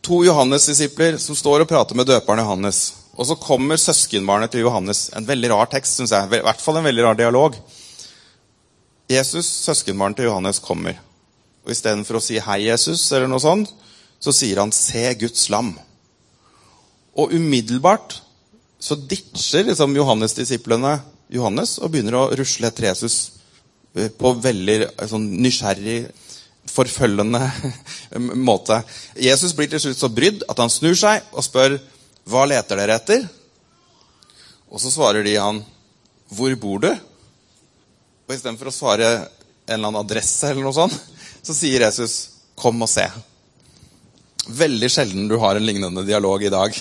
to 0.00 0.22
Johannes-disipler 0.24 1.18
som 1.20 1.36
står 1.36 1.64
og 1.64 1.70
prater 1.70 1.98
med 1.98 2.08
døperen 2.08 2.42
Johannes. 2.44 2.80
Og 3.18 3.26
så 3.28 3.36
kommer 3.36 3.80
søskenbarnet 3.80 4.52
til 4.54 4.64
Johannes. 4.64 5.08
En 5.16 5.26
veldig 5.26 5.50
rar 5.52 5.68
tekst, 5.72 5.98
syns 5.98 6.14
jeg. 6.14 6.30
I 6.30 6.44
hvert 6.46 6.62
fall 6.62 6.78
en 6.80 6.86
veldig 6.86 7.04
rar 7.04 7.18
dialog. 7.18 7.58
Jesus, 9.10 9.48
søskenbarnet 9.66 10.20
til 10.20 10.30
Johannes, 10.30 10.62
kommer. 10.62 11.00
Og 11.66 11.74
Istedenfor 11.74 12.16
å 12.16 12.22
si 12.24 12.38
'Hei, 12.38 12.70
Jesus', 12.70 13.12
eller 13.12 13.26
noe 13.28 13.42
sånt, 13.42 13.74
så 14.20 14.32
sier 14.32 14.60
han 14.60 14.72
'Se 14.72 15.14
Guds 15.14 15.48
lam'. 15.50 15.74
Og 17.16 17.32
umiddelbart 17.32 18.22
så 18.80 18.94
ditcher 18.94 19.64
liksom 19.64 19.96
Johannes-disiplene 19.96 21.02
Johannes 21.28 21.78
og 21.78 21.90
begynner 21.90 22.14
å 22.14 22.30
rusle 22.32 22.66
etter 22.66 22.88
Jesus 22.88 23.40
Eh, 23.94 24.10
på 24.14 24.30
veldig 24.38 24.76
eh, 24.84 25.06
sånn 25.10 25.24
nysgjerrig, 25.42 26.04
forfølgende 26.80 27.40
måte. 28.48 28.80
Jesus 29.16 29.54
blir 29.56 29.70
til 29.70 29.82
slutt 29.82 30.00
så 30.00 30.10
brydd 30.12 30.44
at 30.48 30.62
han 30.62 30.72
snur 30.72 30.96
seg 30.98 31.26
og 31.32 31.44
spør 31.44 31.76
hva 32.30 32.46
leter 32.48 32.80
dere 32.80 32.96
etter. 33.00 33.26
Og 34.70 34.80
så 34.82 34.92
svarer 34.92 35.26
de 35.26 35.36
han 35.36 35.62
hvor 36.30 36.54
bor 36.62 36.82
du? 36.84 36.90
Og 38.28 38.34
istedenfor 38.36 38.70
å 38.70 38.74
svare 38.74 39.08
en 39.10 39.74
eller 39.74 39.90
annen 39.90 40.04
adresse, 40.04 40.46
eller 40.46 40.62
noe 40.62 40.74
sånt, 40.74 40.94
så 41.42 41.54
sier 41.56 41.82
Jesus 41.82 42.14
kom 42.58 42.78
og 42.82 42.90
se. 42.90 43.06
Veldig 44.46 44.90
sjelden 44.90 45.26
du 45.30 45.36
har 45.42 45.58
en 45.58 45.66
lignende 45.66 46.04
dialog 46.06 46.42
i 46.46 46.52
dag. 46.52 46.76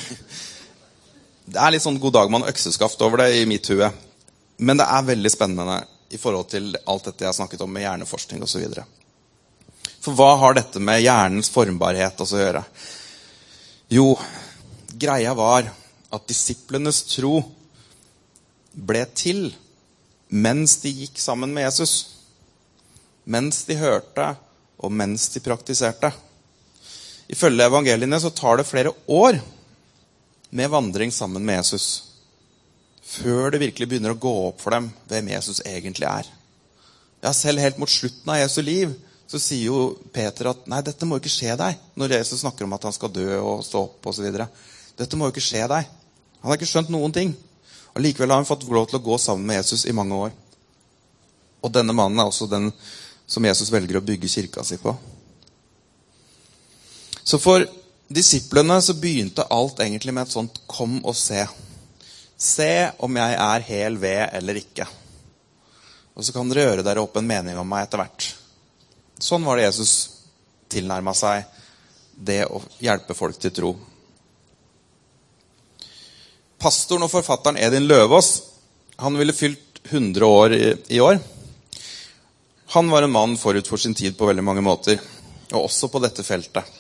Det 1.50 1.58
er 1.58 1.74
litt 1.74 1.86
sånn 1.86 1.98
god 2.01 2.15
dag 2.20 2.32
mann 2.34 2.46
økseskaft 2.50 3.01
over 3.06 3.24
det 3.24 3.39
i 3.39 3.48
mitt 3.50 3.65
hue. 3.74 3.89
Men 4.62 4.77
det 4.77 4.86
er 4.86 5.10
veldig 5.10 5.34
spennende 5.34 5.79
i 6.13 6.18
forhold 6.22 6.50
til 6.51 6.74
alt 6.86 7.10
dette 7.10 7.25
jeg 7.25 7.32
har 7.32 7.38
snakket 7.38 7.65
om 7.65 7.74
med 7.74 7.86
hjerneforskning 7.86 8.44
osv. 8.46 8.65
For 10.00 10.15
hva 10.15 10.36
har 10.39 10.56
dette 10.56 10.79
med 10.79 11.01
hjernens 11.03 11.51
formbarhet 11.51 12.22
å 12.24 12.27
gjøre? 12.29 12.63
Jo, 13.91 14.13
greia 14.96 15.34
var 15.36 15.68
at 16.10 16.27
disiplenes 16.29 17.01
tro 17.10 17.41
ble 18.74 19.03
til 19.18 19.50
mens 20.29 20.77
de 20.84 20.91
gikk 20.94 21.20
sammen 21.20 21.51
med 21.53 21.65
Jesus. 21.65 21.94
Mens 23.29 23.63
de 23.68 23.77
hørte, 23.77 24.32
og 24.79 24.94
mens 24.94 25.27
de 25.34 25.41
praktiserte. 25.44 26.12
Ifølge 27.29 27.65
evangeliene 27.68 28.20
så 28.22 28.32
tar 28.34 28.58
det 28.58 28.70
flere 28.70 28.94
år 29.12 29.41
med 30.50 30.72
vandring 30.72 31.12
sammen 31.13 31.44
med 31.46 31.60
Jesus. 31.60 32.06
før 33.10 33.50
det 33.50 33.60
virkelig 33.60 33.88
begynner 33.89 34.13
å 34.13 34.22
gå 34.22 34.32
opp 34.48 34.60
for 34.62 34.70
dem 34.70 34.91
hvem 35.10 35.32
Jesus 35.32 35.63
egentlig 35.65 36.06
er. 36.06 36.27
Ja, 37.24 37.34
Selv 37.34 37.60
helt 37.60 37.79
mot 37.82 37.89
slutten 37.89 38.29
av 38.29 38.38
Jesu 38.38 38.62
liv 38.62 38.94
så 39.29 39.38
sier 39.38 39.67
jo 39.67 39.81
Peter 40.13 40.50
at 40.50 40.63
nei, 40.71 40.79
dette 40.81 41.05
må 41.05 41.19
ikke 41.19 41.29
skje 41.29 41.53
deg. 41.59 41.77
Når 42.00 42.15
Jesus 42.17 42.41
snakker 42.41 42.65
om 42.65 42.74
at 42.74 42.88
han 42.88 42.95
skal 42.95 43.12
dø 43.13 43.27
og 43.38 43.62
stå 43.65 43.83
opp 43.86 44.07
osv. 44.09 44.25
Dette 44.98 45.19
må 45.19 45.27
jo 45.27 45.36
ikke 45.36 45.45
skje 45.45 45.67
deg. 45.69 45.91
Han 46.39 46.50
har 46.50 46.57
ikke 46.57 46.69
skjønt 46.71 46.89
noen 46.89 47.13
ting. 47.13 47.36
Og 47.93 48.01
Likevel 48.01 48.33
har 48.33 48.41
han 48.41 48.50
fått 48.50 48.65
lov 48.65 48.88
til 48.89 48.98
å 48.98 49.05
gå 49.05 49.19
sammen 49.21 49.45
med 49.45 49.59
Jesus 49.59 49.86
i 49.86 49.93
mange 49.93 50.17
år. 50.17 50.33
Og 51.62 51.74
denne 51.75 51.93
mannen 51.93 52.17
er 52.17 52.31
også 52.31 52.50
den 52.50 52.71
som 53.29 53.45
Jesus 53.45 53.69
velger 53.69 54.00
å 54.00 54.05
bygge 54.07 54.31
kirka 54.31 54.65
si 54.65 54.79
på. 54.81 54.95
Så 57.21 57.38
for 57.38 57.67
disiplene 58.09 58.79
så 58.81 58.98
begynte 58.98 59.45
alt 59.53 59.83
egentlig 59.86 60.15
med 60.15 60.25
et 60.25 60.33
sånt 60.33 60.59
'kom 60.65 61.05
og 61.05 61.13
se'. 61.15 61.45
Se 62.38 62.91
om 62.98 63.15
jeg 63.15 63.33
er 63.36 63.59
hel 63.62 63.98
ved 63.98 64.29
eller 64.33 64.55
ikke. 64.55 64.88
Og 66.15 66.24
så 66.24 66.33
kan 66.33 66.50
dere 66.50 66.65
gjøre 66.65 66.83
dere 66.83 67.01
opp 67.01 67.17
en 67.17 67.27
mening 67.27 67.57
om 67.57 67.67
meg 67.69 67.83
etter 67.83 67.98
hvert. 67.98 68.38
Sånn 69.19 69.43
var 69.43 69.59
det 69.59 69.67
Jesus 69.67 69.93
tilnærma 70.71 71.13
seg 71.17 71.43
det 72.15 72.45
å 72.47 72.61
hjelpe 72.79 73.15
folk 73.15 73.39
til 73.39 73.51
tro. 73.55 73.71
Pastoren 76.59 77.05
og 77.07 77.11
forfatteren 77.11 77.59
Edin 77.59 77.88
Løvaas 77.88 78.31
han 78.99 79.15
ville 79.19 79.35
fylt 79.35 79.79
100 79.89 80.25
år 80.27 80.55
i, 80.55 80.99
år. 80.99 81.19
Han 82.75 82.89
var 82.91 83.03
en 83.03 83.13
mann 83.15 83.38
forut 83.39 83.67
for 83.67 83.79
sin 83.79 83.95
tid 83.95 84.17
på 84.17 84.27
veldig 84.27 84.43
mange 84.43 84.63
måter, 84.63 84.99
og 85.53 85.69
også 85.69 85.88
på 85.91 86.01
dette 86.03 86.25
feltet. 86.27 86.75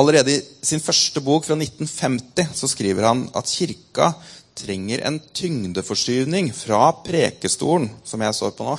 Allerede 0.00 0.32
i 0.32 0.40
sin 0.64 0.82
første 0.82 1.20
bok 1.22 1.44
fra 1.46 1.54
1950 1.60 2.56
så 2.56 2.68
skriver 2.70 3.06
han 3.06 3.28
at 3.36 3.52
kirka 3.52 4.08
trenger 4.54 5.02
en 5.06 5.18
tyngdeforskyvning 5.34 6.52
fra 6.54 6.92
prekestolen, 7.04 7.88
som 8.04 8.22
jeg 8.22 8.36
står 8.36 8.52
på 8.54 8.66
nå, 8.68 8.76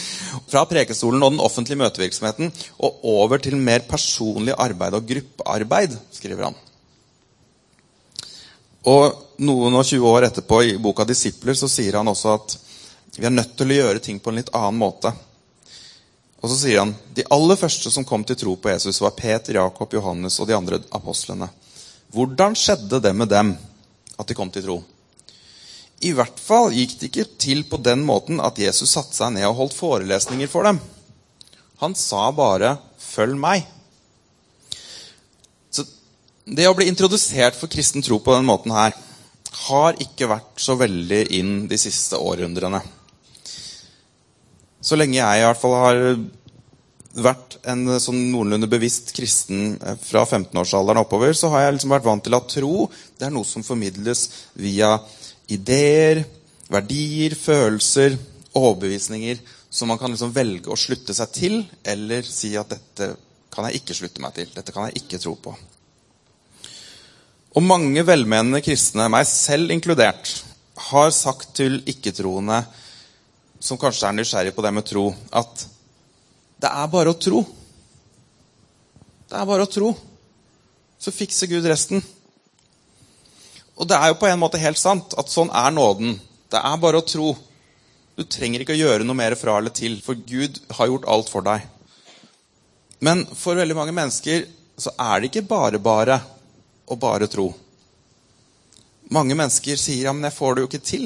fra 0.52 0.62
prekestolen 0.70 1.22
og 1.22 1.34
den 1.34 1.42
offentlige 1.42 1.80
møtevirksomheten 1.80 2.52
og 2.78 3.04
over 3.10 3.42
til 3.42 3.58
mer 3.58 3.82
personlig 3.88 4.54
arbeid 4.54 4.94
og 4.98 5.08
gruppearbeid, 5.10 5.98
skriver 6.14 6.48
han. 6.48 6.58
Og 8.86 9.42
noen 9.42 9.74
og 9.74 9.82
20 9.82 10.06
år 10.06 10.28
etterpå, 10.28 10.62
i 10.62 10.76
boka 10.78 11.04
'Disipler', 11.04 11.58
så 11.58 11.68
sier 11.68 11.98
han 11.98 12.08
også 12.08 12.34
at 12.34 12.58
vi 13.16 13.26
er 13.26 13.34
nødt 13.34 13.56
til 13.56 13.72
å 13.72 13.78
gjøre 13.80 14.02
ting 14.04 14.20
på 14.20 14.30
en 14.30 14.38
litt 14.38 14.52
annen 14.54 14.78
måte. 14.78 15.10
Og 16.42 16.50
så 16.52 16.56
sier 16.60 16.78
han 16.84 16.92
de 17.16 17.24
aller 17.34 17.58
første 17.58 17.90
som 17.90 18.04
kom 18.04 18.22
til 18.24 18.36
tro 18.38 18.54
på 18.54 18.70
Jesus, 18.70 19.00
var 19.00 19.16
Peter, 19.18 19.56
Jakob, 19.58 19.92
Johannes 19.92 20.38
og 20.38 20.46
de 20.46 20.54
andre 20.54 20.78
apostlene. 20.94 21.48
Hvordan 22.14 22.54
skjedde 22.54 23.00
det 23.02 23.14
med 23.16 23.32
dem 23.32 23.56
at 24.16 24.28
de 24.28 24.36
kom 24.36 24.52
til 24.54 24.62
tro? 24.62 24.76
I 26.04 26.12
hvert 26.12 26.40
fall 26.42 26.74
gikk 26.76 26.98
det 27.00 27.08
ikke 27.08 27.24
til 27.40 27.62
på 27.68 27.78
den 27.80 28.02
måten 28.04 28.40
at 28.44 28.58
Jesus 28.60 28.92
satte 28.92 29.16
seg 29.16 29.32
ned 29.36 29.46
og 29.48 29.56
holdt 29.62 29.78
forelesninger 29.78 30.50
for 30.52 30.68
dem. 30.68 30.80
Han 31.80 31.94
sa 31.94 32.30
bare 32.32 32.78
'følg 33.00 33.36
meg'. 33.36 33.64
Så 35.70 35.86
det 36.44 36.68
å 36.68 36.76
bli 36.76 36.88
introdusert 36.88 37.56
for 37.56 37.66
kristen 37.68 38.02
tro 38.02 38.18
på 38.18 38.34
den 38.36 38.44
måten 38.44 38.72
her 38.72 38.92
har 39.68 39.96
ikke 40.00 40.28
vært 40.28 40.60
så 40.60 40.76
veldig 40.76 41.30
inn 41.32 41.66
de 41.68 41.78
siste 41.78 42.16
århundrene. 42.16 42.82
Så 44.80 44.96
lenge 44.96 45.16
jeg 45.16 45.40
i 45.40 45.46
hvert 45.46 45.60
fall 45.60 45.74
har 45.74 46.16
vært 47.16 47.56
en 47.64 47.86
sånn 47.98 48.30
noenlunde 48.30 48.68
bevisst 48.68 49.14
kristen 49.16 49.78
eh, 49.80 49.96
fra 49.96 50.24
15-årsalderen 50.26 51.00
oppover, 51.00 51.32
så 51.32 51.48
har 51.48 51.64
jeg 51.64 51.78
liksom 51.78 51.94
vært 51.94 52.04
vant 52.04 52.24
til 52.26 52.36
at 52.36 52.50
tro 52.52 52.90
det 53.18 53.26
er 53.26 53.32
noe 53.32 53.48
som 53.48 53.64
formidles 53.64 54.28
via 54.60 54.98
ideer, 55.52 56.24
verdier, 56.72 57.36
følelser, 57.38 58.16
overbevisninger 58.56 59.38
som 59.70 59.90
man 59.90 59.98
kan 60.00 60.12
liksom 60.12 60.32
velge 60.34 60.72
å 60.72 60.78
slutte 60.78 61.14
seg 61.14 61.32
til, 61.34 61.56
eller 61.84 62.26
si 62.26 62.54
at 62.56 62.70
dette 62.72 63.10
kan 63.52 63.68
jeg 63.68 63.82
ikke 63.82 63.96
slutte 63.96 64.22
meg 64.24 64.36
til. 64.36 64.48
Dette 64.54 64.72
kan 64.72 64.88
jeg 64.88 65.02
ikke 65.02 65.20
tro 65.20 65.34
på. 65.40 65.52
Og 67.56 67.64
mange 67.64 68.02
velmenende 68.04 68.62
kristne, 68.64 69.08
meg 69.12 69.28
selv 69.28 69.72
inkludert, 69.72 70.32
har 70.90 71.12
sagt 71.14 71.54
til 71.56 71.78
ikke-troende 71.88 72.60
som 73.60 73.80
kanskje 73.80 74.10
er 74.10 74.16
nysgjerrig 74.18 74.52
på 74.56 74.64
det 74.64 74.72
med 74.76 74.84
tro, 74.84 75.06
at 75.32 75.64
det 76.60 76.68
er 76.68 76.90
bare 76.92 77.12
å 77.12 77.20
tro. 77.20 77.40
Det 79.26 79.36
er 79.36 79.48
bare 79.48 79.64
å 79.64 79.70
tro. 79.70 79.90
Så 81.00 81.12
fikser 81.12 81.50
Gud 81.50 81.64
resten. 81.68 82.04
Og 83.76 83.88
det 83.88 83.96
er 83.96 84.12
jo 84.12 84.20
på 84.20 84.28
en 84.28 84.40
måte 84.40 84.60
helt 84.60 84.80
sant 84.80 85.14
at 85.20 85.32
sånn 85.32 85.52
er 85.52 85.74
nåden. 85.74 86.16
Det 86.52 86.60
er 86.60 86.80
bare 86.80 87.02
å 87.02 87.06
tro. 87.06 87.34
Du 88.16 88.24
trenger 88.24 88.62
ikke 88.64 88.72
å 88.72 88.80
gjøre 88.80 89.04
noe 89.04 89.18
mer 89.18 89.36
fra 89.36 89.58
eller 89.60 89.74
til, 89.76 89.98
for 90.04 90.16
Gud 90.16 90.62
har 90.78 90.88
gjort 90.88 91.08
alt 91.12 91.32
for 91.32 91.44
deg. 91.44 91.66
Men 93.04 93.26
for 93.36 93.58
veldig 93.58 93.76
mange 93.76 93.92
mennesker 93.96 94.46
så 94.80 94.92
er 94.96 95.20
det 95.20 95.30
ikke 95.30 95.48
bare 95.48 95.80
bare 95.82 96.16
å 96.88 96.96
bare 97.00 97.28
tro. 97.28 97.50
Mange 99.12 99.36
mennesker 99.38 99.78
sier 99.78 100.08
ja, 100.08 100.14
men 100.16 100.26
jeg 100.26 100.36
får 100.38 100.54
det 100.54 100.64
jo 100.64 100.70
ikke 100.70 100.86
til. 100.86 101.04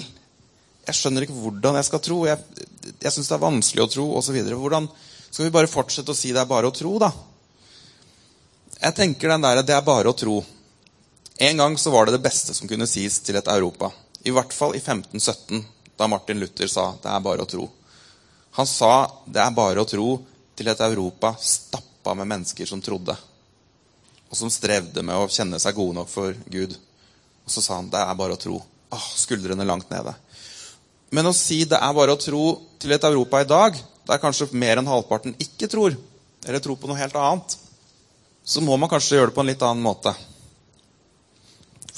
Jeg 0.87 0.97
skjønner 0.97 1.27
ikke 1.27 1.37
hvordan 1.37 1.77
jeg 1.81 1.89
skal 1.89 2.03
tro. 2.05 2.21
Jeg, 2.29 2.67
jeg 3.03 3.12
syns 3.15 3.29
det 3.29 3.37
er 3.37 3.43
vanskelig 3.43 3.85
å 3.85 3.91
tro 3.91 4.07
osv. 4.21 4.39
Hvordan 4.47 4.87
skal 5.31 5.47
vi 5.47 5.55
bare 5.55 5.71
fortsette 5.71 6.15
å 6.15 6.19
si 6.19 6.33
det 6.35 6.41
er 6.43 6.49
bare 6.50 6.71
å 6.71 6.75
tro, 6.75 6.95
da? 7.03 7.11
Jeg 8.81 8.97
tenker 8.97 9.35
den 9.35 9.45
der, 9.45 9.62
Det 9.62 9.75
er 9.77 9.85
bare 9.85 10.11
å 10.11 10.17
tro. 10.17 10.41
En 11.43 11.57
gang 11.57 11.79
så 11.79 11.91
var 11.91 12.07
det 12.07 12.13
det 12.13 12.19
beste 12.19 12.53
som 12.55 12.69
kunne 12.69 12.85
sies 12.85 13.15
til 13.25 13.39
et 13.39 13.47
Europa. 13.49 13.89
I 14.29 14.33
hvert 14.37 14.53
fall 14.53 14.75
i 14.77 14.81
1517, 14.83 15.63
da 15.97 16.09
Martin 16.13 16.37
Luther 16.37 16.69
sa 16.69 16.93
'det 17.01 17.09
er 17.09 17.21
bare 17.21 17.41
å 17.41 17.49
tro'. 17.49 17.69
Han 18.51 18.67
sa 18.67 19.11
'det 19.25 19.41
er 19.41 19.51
bare 19.51 19.81
å 19.81 19.89
tro' 19.89 20.21
til 20.57 20.69
et 20.69 20.81
Europa 20.81 21.35
stappa 21.41 22.15
med 22.15 22.27
mennesker 22.27 22.67
som 22.67 22.83
trodde. 22.83 23.17
Og 24.31 24.37
som 24.37 24.51
strevde 24.51 25.03
med 25.03 25.17
å 25.17 25.29
kjenne 25.29 25.59
seg 25.59 25.75
gode 25.75 25.95
nok 25.95 26.09
for 26.09 26.37
Gud. 26.51 26.77
Og 27.47 27.51
så 27.51 27.63
sa 27.63 27.77
han 27.77 27.89
'det 27.89 28.01
er 28.01 28.15
bare 28.15 28.37
å 28.37 28.43
tro'. 28.45 28.63
Åh, 28.93 29.09
skuldrene 29.17 29.65
langt 29.65 29.91
nede. 29.91 30.15
Men 31.11 31.25
å 31.25 31.33
si 31.33 31.65
det 31.65 31.79
er 31.81 31.95
bare 31.95 32.13
å 32.13 32.21
tro 32.21 32.61
til 32.79 32.93
et 32.93 33.05
Europa 33.05 33.41
i 33.41 33.45
dag, 33.45 33.83
der 34.07 34.19
kanskje 34.19 34.53
mer 34.53 34.77
enn 34.77 34.87
halvparten 34.87 35.35
ikke 35.39 35.69
tror, 35.69 35.97
eller 36.45 36.59
tror 36.59 36.77
på 36.77 36.87
noe 36.87 36.99
helt 36.99 37.15
annet, 37.15 37.57
så 38.45 38.61
må 38.61 38.77
man 38.77 38.91
kanskje 38.91 39.17
gjøre 39.17 39.27
det 39.27 39.35
på 39.35 39.41
en 39.41 39.47
litt 39.47 39.63
annen 39.63 39.83
måte. 39.83 40.15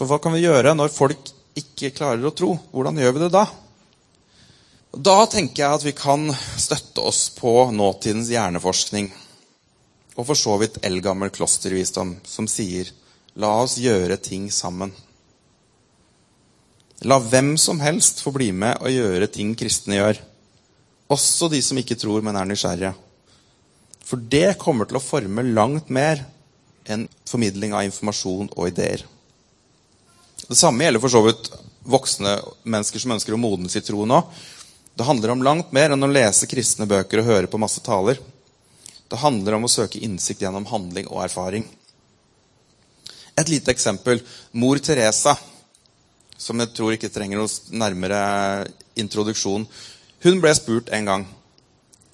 For 0.02 0.10
hva 0.10 0.16
kan 0.18 0.32
vi 0.34 0.40
gjøre 0.42 0.72
når 0.74 0.90
folk 0.90 1.28
ikke 1.54 1.92
klarer 1.94 2.24
å 2.26 2.32
tro? 2.34 2.56
Hvordan 2.74 2.96
gjør 2.98 3.12
vi 3.14 3.20
det 3.22 3.28
da? 3.36 3.44
Da 4.98 5.14
tenker 5.30 5.62
jeg 5.62 5.76
at 5.78 5.84
vi 5.86 5.92
kan 5.94 6.24
støtte 6.58 7.04
oss 7.06 7.28
på 7.36 7.52
nåtidens 7.70 8.32
hjerneforskning. 8.34 9.06
Og 10.18 10.26
for 10.26 10.34
så 10.34 10.56
vidt 10.58 10.80
eldgammel 10.82 11.30
klostervisdom, 11.30 12.16
som 12.26 12.50
sier 12.50 12.90
la 13.38 13.52
oss 13.62 13.76
gjøre 13.78 14.18
ting 14.18 14.50
sammen. 14.50 14.90
La 17.06 17.20
hvem 17.22 17.54
som 17.54 17.78
helst 17.78 18.24
få 18.26 18.34
bli 18.34 18.50
med 18.50 18.82
og 18.82 18.90
gjøre 18.90 19.30
ting 19.30 19.54
kristne 19.54 20.00
gjør. 20.00 20.18
Også 21.14 21.46
de 21.54 21.62
som 21.62 21.78
ikke 21.78 22.00
tror, 22.02 22.26
men 22.26 22.42
er 22.42 22.50
nysgjerrige. 22.50 22.96
For 24.02 24.18
det 24.18 24.58
kommer 24.58 24.90
til 24.90 24.98
å 24.98 25.06
forme 25.06 25.46
langt 25.46 25.94
mer 25.94 26.26
enn 26.90 27.06
formidling 27.30 27.70
av 27.70 27.86
informasjon 27.86 28.50
og 28.58 28.72
ideer. 28.74 29.06
Det 30.52 30.56
samme 30.60 30.84
gjelder 30.84 31.00
for 31.00 31.08
så 31.08 31.20
vidt 31.24 31.46
voksne 31.88 32.34
mennesker 32.68 33.00
som 33.00 33.14
ønsker 33.14 33.32
å 33.32 33.38
modnes 33.40 33.72
i 33.78 33.80
tro 33.80 34.04
nå. 34.04 34.18
Det 34.92 35.06
handler 35.08 35.30
om 35.32 35.44
langt 35.46 35.70
mer 35.72 35.94
enn 35.94 36.04
å 36.04 36.10
lese 36.10 36.44
kristne 36.44 36.84
bøker 36.84 37.22
og 37.22 37.30
høre 37.30 37.48
på 37.48 37.60
masse 37.62 37.80
taler. 37.80 38.18
Det 39.08 39.20
handler 39.22 39.56
om 39.56 39.64
å 39.64 39.70
søke 39.72 40.02
innsikt 40.04 40.44
gjennom 40.44 40.66
handling 40.68 41.08
og 41.08 41.22
erfaring. 41.24 41.64
Et 43.32 43.48
lite 43.48 43.72
eksempel. 43.72 44.20
Mor 44.52 44.76
Teresa 44.76 45.32
som 46.36 46.60
jeg 46.60 46.74
tror 46.76 46.98
ikke 46.98 47.08
trenger 47.14 47.40
noen 47.40 47.80
nærmere 47.80 48.20
introduksjon. 49.00 49.64
Hun 50.20 50.44
ble 50.44 50.52
spurt 50.58 50.92
en 50.92 51.08
gang 51.08 51.24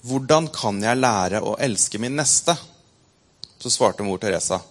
hvordan 0.07 0.47
kan 0.55 0.79
jeg 0.79 1.01
lære 1.03 1.43
å 1.43 1.57
elske 1.59 1.99
min 1.99 2.15
neste? 2.15 2.55
Så 3.59 3.75
svarte 3.75 4.07
mor 4.07 4.23
Teresa 4.23 4.61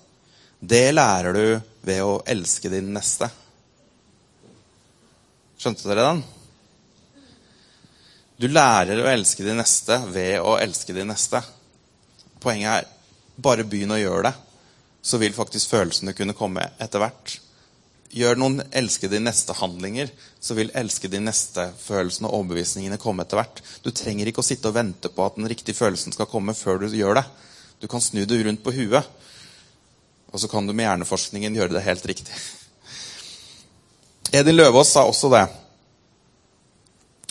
det 0.59 0.89
lærer 0.91 1.37
du 1.37 1.61
ved 1.87 2.01
å 2.03 2.17
elske 2.27 2.73
din 2.73 2.89
neste. 2.97 3.29
Skjønte 5.59 5.89
dere 5.91 6.07
den? 6.07 6.23
Du 8.39 8.47
lærer 8.47 9.03
å 9.03 9.11
elske 9.11 9.43
de 9.43 9.57
neste 9.59 9.99
ved 10.15 10.39
å 10.39 10.55
elske 10.63 10.95
de 10.95 11.05
neste. 11.09 11.43
Poenget 12.39 12.71
er 12.77 12.89
bare 13.43 13.67
begynn 13.67 13.97
å 13.97 13.99
gjøre 13.99 14.29
det, 14.29 14.35
så 15.03 15.19
vil 15.19 15.35
faktisk 15.35 15.75
følelsene 15.75 16.15
kunne 16.15 16.37
komme 16.39 16.65
etter 16.79 17.03
hvert 17.03 17.39
gjør 18.15 18.39
noen 18.41 18.63
elske 18.77 19.09
de 19.11 19.21
neste 19.21 19.55
handlinger, 19.59 20.11
så 20.41 20.57
vil 20.57 20.73
elske 20.77 21.11
de 21.13 21.21
neste 21.21 21.69
følelsene 21.81 22.29
og 22.29 22.41
overbevisningene 22.41 23.01
komme 23.01 23.25
etter 23.25 23.41
hvert. 23.41 23.63
Du 23.85 23.91
trenger 23.93 24.31
ikke 24.31 24.43
å 24.43 24.47
sitte 24.47 24.71
og 24.71 24.79
vente 24.79 25.11
på 25.13 25.27
at 25.27 25.37
den 25.37 25.49
riktige 25.51 25.77
følelsen 25.77 26.15
skal 26.17 26.31
komme 26.31 26.57
før 26.57 26.83
du 26.83 26.89
gjør 26.97 27.21
det. 27.21 27.27
Du 27.83 27.89
kan 27.91 28.03
snu 28.03 28.25
det 28.27 28.41
rundt 28.45 28.65
på 28.65 28.75
huet, 28.75 29.05
og 30.29 30.41
så 30.41 30.49
kan 30.51 30.67
du 30.67 30.75
med 30.75 30.89
hjerneforskningen 30.89 31.57
gjøre 31.57 31.77
det 31.77 31.85
helt 31.85 32.09
riktig. 32.09 32.33
Edin 34.33 34.57
Løvaas 34.57 34.93
sa 34.93 35.07
også 35.09 35.31
det. 35.33 35.47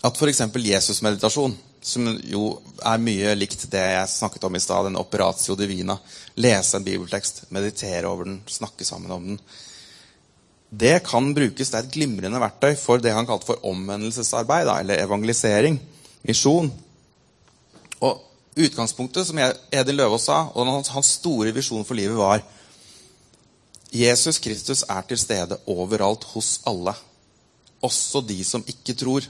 At 0.07 0.17
f.eks. 0.17 0.41
Jesusmeditasjon, 0.65 1.53
som 1.81 2.07
jo 2.25 2.49
er 2.81 3.01
mye 3.01 3.35
likt 3.37 3.67
det 3.71 3.83
jeg 3.83 4.13
snakket 4.15 4.47
om 4.47 4.57
i 4.57 4.61
stad, 4.61 4.89
en 4.89 4.99
operatio 4.99 5.55
divina, 5.57 5.97
lese 6.41 6.77
en 6.77 6.85
bibeltekst, 6.85 7.45
meditere 7.53 8.09
over 8.09 8.29
den, 8.29 8.39
snakke 8.49 8.85
sammen 8.85 9.13
om 9.13 9.31
den 9.33 9.41
Det 10.69 10.99
kan 11.05 11.29
brukes, 11.33 11.69
det 11.71 11.77
er 11.77 11.85
et 11.85 11.93
glimrende 11.93 12.41
verktøy 12.43 12.73
for 12.75 12.99
det 12.99 13.13
han 13.15 13.27
kalte 13.29 13.47
for 13.47 13.61
omvendelsesarbeid, 13.69 14.67
eller 14.67 14.99
evangelisering, 14.99 15.77
misjon. 16.27 16.67
Og 18.03 18.19
utgangspunktet, 18.57 19.29
som 19.29 19.39
Edin 19.39 19.95
Løvaas 19.95 20.27
sa, 20.27 20.41
og 20.51 20.67
hans 20.91 21.13
store 21.21 21.53
visjon 21.55 21.85
for 21.87 21.95
livet 21.95 22.17
var 22.19 22.43
Jesus 23.93 24.39
Kristus 24.43 24.83
er 24.89 25.05
til 25.07 25.19
stede 25.19 25.57
overalt 25.69 26.25
hos 26.33 26.57
alle, 26.67 26.93
også 27.81 28.21
de 28.25 28.41
som 28.43 28.65
ikke 28.67 28.95
tror. 28.97 29.27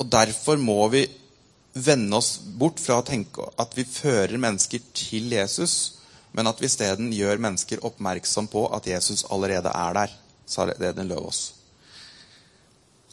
Og 0.00 0.08
Derfor 0.10 0.56
må 0.56 0.88
vi 0.88 1.06
vende 1.72 2.16
oss 2.16 2.36
bort 2.42 2.80
fra 2.82 2.98
å 3.00 3.06
tenke 3.06 3.46
at 3.60 3.76
vi 3.76 3.86
fører 3.88 4.36
mennesker 4.40 4.82
til 4.96 5.32
Jesus, 5.32 6.02
men 6.32 6.48
at 6.48 6.60
vi 6.60 6.68
isteden 6.68 7.12
gjør 7.12 7.40
mennesker 7.44 7.84
oppmerksom 7.86 8.48
på 8.52 8.66
at 8.74 8.88
Jesus 8.88 9.24
allerede 9.30 9.72
er 9.72 9.96
der, 9.96 10.14
sa 10.46 10.66
Redin 10.68 11.08
Løvaas. 11.08 11.52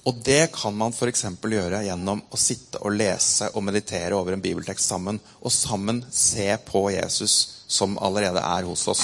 Og 0.07 0.21
det 0.25 0.49
kan 0.55 0.73
man 0.75 0.95
f.eks. 0.95 1.25
gjøre 1.43 1.83
gjennom 1.85 2.21
å 2.31 2.39
sitte 2.39 2.79
og 2.81 2.95
lese 2.95 3.51
og 3.53 3.65
meditere 3.67 4.15
over 4.15 4.33
en 4.33 4.43
bibeltekst 4.43 4.89
sammen, 4.89 5.19
og 5.43 5.53
sammen 5.53 6.01
se 6.09 6.53
på 6.65 6.87
Jesus 6.95 7.65
som 7.67 7.99
allerede 8.01 8.41
er 8.41 8.65
hos 8.65 8.87
oss. 8.89 9.03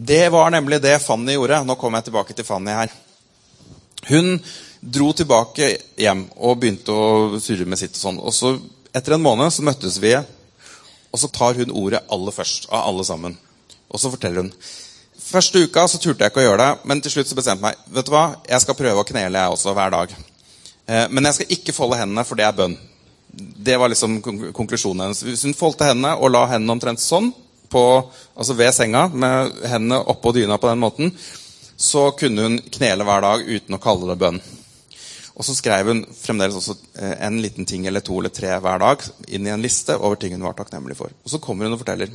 Det 0.00 0.28
var 0.28 0.50
nemlig 0.50 0.78
det 0.82 0.98
Fanny 1.02 1.34
gjorde. 1.34 1.64
Nå 1.66 1.74
kommer 1.74 1.98
jeg 1.98 2.12
tilbake 2.12 2.34
til 2.36 2.46
Fanny 2.46 2.70
her. 2.70 2.92
Hun 4.06 4.36
dro 4.80 5.08
tilbake 5.12 5.72
hjem 5.98 6.20
og 6.36 6.60
begynte 6.62 6.94
å 6.94 7.40
surre 7.42 7.66
med 7.66 7.80
sitt. 7.80 7.96
og 7.98 8.02
sånn. 8.04 8.20
Og 8.22 8.34
så 8.34 8.58
Etter 8.96 9.14
en 9.14 9.22
måned 9.22 9.52
så 9.52 9.62
møttes 9.62 9.98
vi, 10.00 10.14
og 11.12 11.20
så 11.20 11.28
tar 11.28 11.58
hun 11.58 11.74
ordet 11.76 12.00
aller 12.08 12.32
først 12.32 12.70
av 12.70 12.86
alle 12.88 13.04
sammen. 13.04 13.34
Og 13.92 14.00
så 14.00 14.10
forteller 14.10 14.46
hun 14.46 14.52
Første 15.28 15.60
uka 15.60 15.82
så 15.90 15.98
turte 16.00 16.24
jeg 16.24 16.32
ikke 16.32 16.40
å 16.40 16.46
gjøre 16.46 16.62
det, 16.62 16.86
men 16.88 17.02
til 17.04 17.12
slutt 17.12 17.28
så 17.28 17.36
bestemte 17.36 17.60
jeg 17.60 17.76
meg 17.76 17.92
vet 17.92 18.06
du 18.06 18.12
hva, 18.14 18.22
jeg 18.48 18.62
skal 18.64 18.78
prøve 18.78 19.02
å 19.02 19.06
knele 19.06 19.42
jeg 19.42 19.52
også 19.52 19.74
hver 19.76 19.92
dag. 19.92 20.14
Eh, 20.88 21.04
men 21.10 21.28
jeg 21.28 21.36
skal 21.36 21.52
ikke 21.58 21.74
folde 21.76 21.98
hendene, 22.00 22.24
for 22.24 22.38
det 22.38 22.46
er 22.46 22.56
bønn. 22.56 22.78
Det 23.68 23.76
var 23.76 23.92
liksom 23.92 24.22
konklusjonen 24.22 25.04
hennes. 25.04 25.20
Hvis 25.26 25.44
hun 25.44 25.58
foldte 25.58 25.90
hendene 25.90 26.14
og 26.16 26.32
la 26.32 26.46
hendene 26.48 26.78
omtrent 26.78 27.02
sånn, 27.04 27.28
på, 27.68 27.84
altså 28.34 28.56
ved 28.58 28.74
senga 28.74 29.06
med 29.12 29.52
hendene 29.68 30.00
oppå 30.08 30.32
dyna 30.36 30.58
på 30.58 30.70
den 30.70 30.80
måten, 30.82 31.12
så 31.76 32.10
kunne 32.18 32.46
hun 32.46 32.60
knele 32.74 33.06
hver 33.06 33.22
dag 33.22 33.44
uten 33.46 33.76
å 33.76 33.82
kalle 33.82 34.08
det 34.10 34.18
bønn. 34.18 34.40
Og 35.38 35.46
så 35.46 35.54
skrev 35.54 35.92
hun 35.92 36.00
fremdeles 36.18 36.56
også 36.58 36.74
eh, 36.98 37.14
en 37.28 37.38
liten 37.38 37.66
ting 37.68 37.86
eller 37.86 38.02
to 38.02 38.16
eller 38.18 38.32
tre 38.34 38.56
hver 38.58 38.80
dag 38.82 39.04
inn 39.30 39.46
i 39.46 39.52
en 39.54 39.62
liste 39.62 39.94
over 39.94 40.18
ting 40.18 40.34
hun 40.34 40.46
var 40.48 40.56
takknemlig 40.58 40.96
for. 40.98 41.14
Og 41.22 41.30
så 41.30 41.38
kommer 41.42 41.68
hun 41.68 41.76
og 41.76 41.82
forteller. 41.84 42.10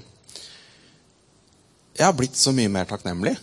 Jeg 1.95 2.03
har 2.03 2.17
blitt 2.17 2.35
så 2.35 2.51
mye 2.51 2.71
mer 2.73 2.89
takknemlig. 2.89 3.37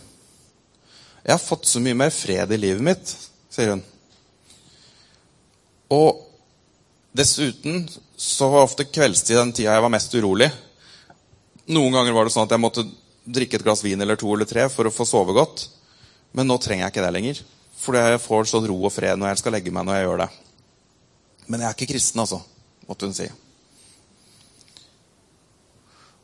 Jeg 1.23 1.33
har 1.33 1.41
fått 1.41 1.65
så 1.69 1.81
mye 1.81 1.97
mer 1.97 2.13
fred 2.13 2.53
i 2.53 2.59
livet 2.61 2.85
mitt, 2.85 3.15
sier 3.49 3.73
hun. 3.73 3.81
Og 5.97 6.21
dessuten 7.17 7.87
så 8.15 8.49
var 8.53 8.67
ofte 8.67 8.85
kveldstid 8.85 9.39
den 9.39 9.53
tida 9.55 9.73
jeg 9.75 9.85
var 9.85 9.93
mest 9.93 10.13
urolig. 10.13 10.51
Noen 11.71 11.95
ganger 11.95 12.15
var 12.15 12.27
det 12.27 12.33
sånn 12.33 12.47
at 12.47 12.53
jeg 12.53 12.61
måtte 12.61 12.85
drikke 13.23 13.59
et 13.59 13.65
glass 13.65 13.83
vin 13.85 14.01
eller 14.01 14.19
to 14.19 14.31
eller 14.33 14.49
tre 14.49 14.67
for 14.71 14.87
å 14.87 14.93
få 14.93 15.05
sove 15.07 15.35
godt. 15.35 15.67
Men 16.35 16.49
nå 16.49 16.57
trenger 16.61 16.85
jeg 16.85 16.93
ikke 16.95 17.05
det 17.05 17.13
lenger. 17.15 17.43
Fordi 17.81 18.01
jeg 18.03 18.23
får 18.23 18.49
sånn 18.51 18.67
ro 18.69 18.77
og 18.81 18.93
fred 18.93 19.19
når 19.19 19.31
jeg 19.31 19.41
skal 19.41 19.55
legge 19.57 19.73
meg 19.73 19.87
når 19.87 19.97
jeg 19.97 20.07
gjør 20.07 20.23
det. 20.23 20.29
Men 21.47 21.63
jeg 21.63 21.69
er 21.69 21.77
ikke 21.77 21.93
kristen, 21.93 22.21
altså, 22.23 22.41
måtte 22.87 23.07
hun 23.07 23.15
si. 23.15 23.27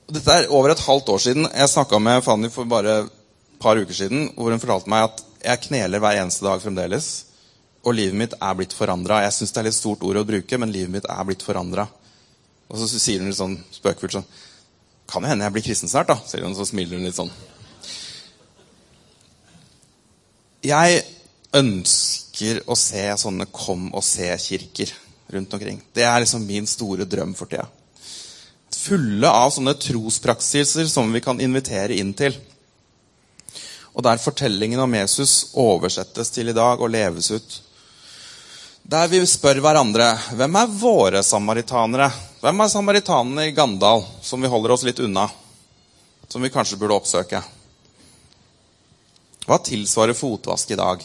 Dette 0.07 0.36
er 0.39 0.51
over 0.55 0.71
et 0.71 0.83
halvt 0.86 1.10
år 1.12 1.23
siden. 1.23 1.47
Jeg 1.51 1.71
snakka 1.71 1.99
med 1.99 2.23
Fanny 2.23 2.51
for 2.53 2.69
bare 2.69 2.99
et 3.01 3.15
par 3.60 3.79
uker 3.79 3.95
siden, 3.95 4.29
hvor 4.38 4.53
hun 4.53 4.62
fortalte 4.62 4.91
meg 4.91 5.07
at 5.10 5.23
jeg 5.47 5.63
kneler 5.67 6.03
hver 6.03 6.19
eneste 6.21 6.45
dag 6.45 6.62
fremdeles. 6.63 7.10
Og 7.83 7.95
livet 7.95 8.19
mitt 8.19 8.36
er 8.39 8.55
blitt 8.55 8.75
forandra. 8.75 9.23
Jeg 9.25 9.36
syns 9.36 9.55
det 9.55 9.62
er 9.62 9.67
litt 9.69 9.77
stort 9.79 10.03
ord 10.07 10.21
å 10.21 10.27
bruke, 10.27 10.60
men 10.60 10.71
livet 10.71 10.93
mitt 10.93 11.10
er 11.12 11.27
blitt 11.27 11.43
forandra. 11.43 11.88
Og 12.67 12.79
så 12.79 12.88
sier 12.91 13.23
hun 13.23 13.31
litt 13.31 13.39
sånn 13.39 13.57
spøkefullt 13.71 14.19
sånn 14.19 14.29
kan 15.08 15.24
jo 15.24 15.32
hende 15.32 15.48
jeg 15.48 15.56
blir 15.56 15.65
kristen 15.65 15.91
snart, 15.91 16.10
da, 16.12 16.17
sier 16.28 16.43
hun, 16.43 16.56
så 16.58 16.67
smiler 16.67 17.00
hun 17.00 17.08
litt 17.08 17.17
sånn. 17.17 17.32
Jeg 20.67 21.04
ønsker 21.56 22.63
å 22.67 22.76
se 22.76 23.04
sånne 23.22 23.48
kom 23.54 23.88
og 23.96 24.04
se-kirker 24.04 24.91
rundt 25.32 25.54
omkring. 25.54 25.80
Det 25.93 26.04
er 26.04 26.22
liksom 26.24 26.46
min 26.48 26.67
store 26.67 27.08
drøm 27.08 27.34
for 27.38 27.50
tida. 27.52 27.67
Fulle 28.78 29.30
av 29.32 29.52
sånne 29.52 29.74
trospraksiser 29.80 30.88
som 30.91 31.12
vi 31.12 31.22
kan 31.24 31.39
invitere 31.43 31.96
inn 31.98 32.13
til. 32.17 32.36
Og 33.98 34.04
der 34.06 34.22
fortellingen 34.22 34.80
om 34.84 34.93
Jesus 34.93 35.54
oversettes 35.58 36.30
til 36.36 36.52
i 36.52 36.56
dag 36.56 36.82
og 36.82 36.91
leves 36.93 37.32
ut. 37.32 37.62
Der 38.88 39.10
vi 39.12 39.24
spør 39.28 39.60
hverandre 39.63 40.12
hvem 40.38 40.60
er 40.62 40.76
våre 40.80 41.24
samaritanere 41.26 42.12
hvem 42.41 42.62
er 42.62 42.69
samaritanene 42.69 43.47
i 43.50 43.54
Gandal 43.58 44.04
som 44.21 44.41
vi 44.41 44.50
holder 44.52 44.76
oss 44.76 44.84
litt 44.86 45.00
unna? 45.02 45.26
Som 46.28 46.43
vi 46.43 46.52
kanskje 46.54 46.78
burde 46.78 46.97
oppsøke? 46.97 47.41
Hva 49.47 49.58
tilsvarer 49.63 50.17
fotvask 50.17 50.71
i 50.71 50.78
dag? 50.78 51.02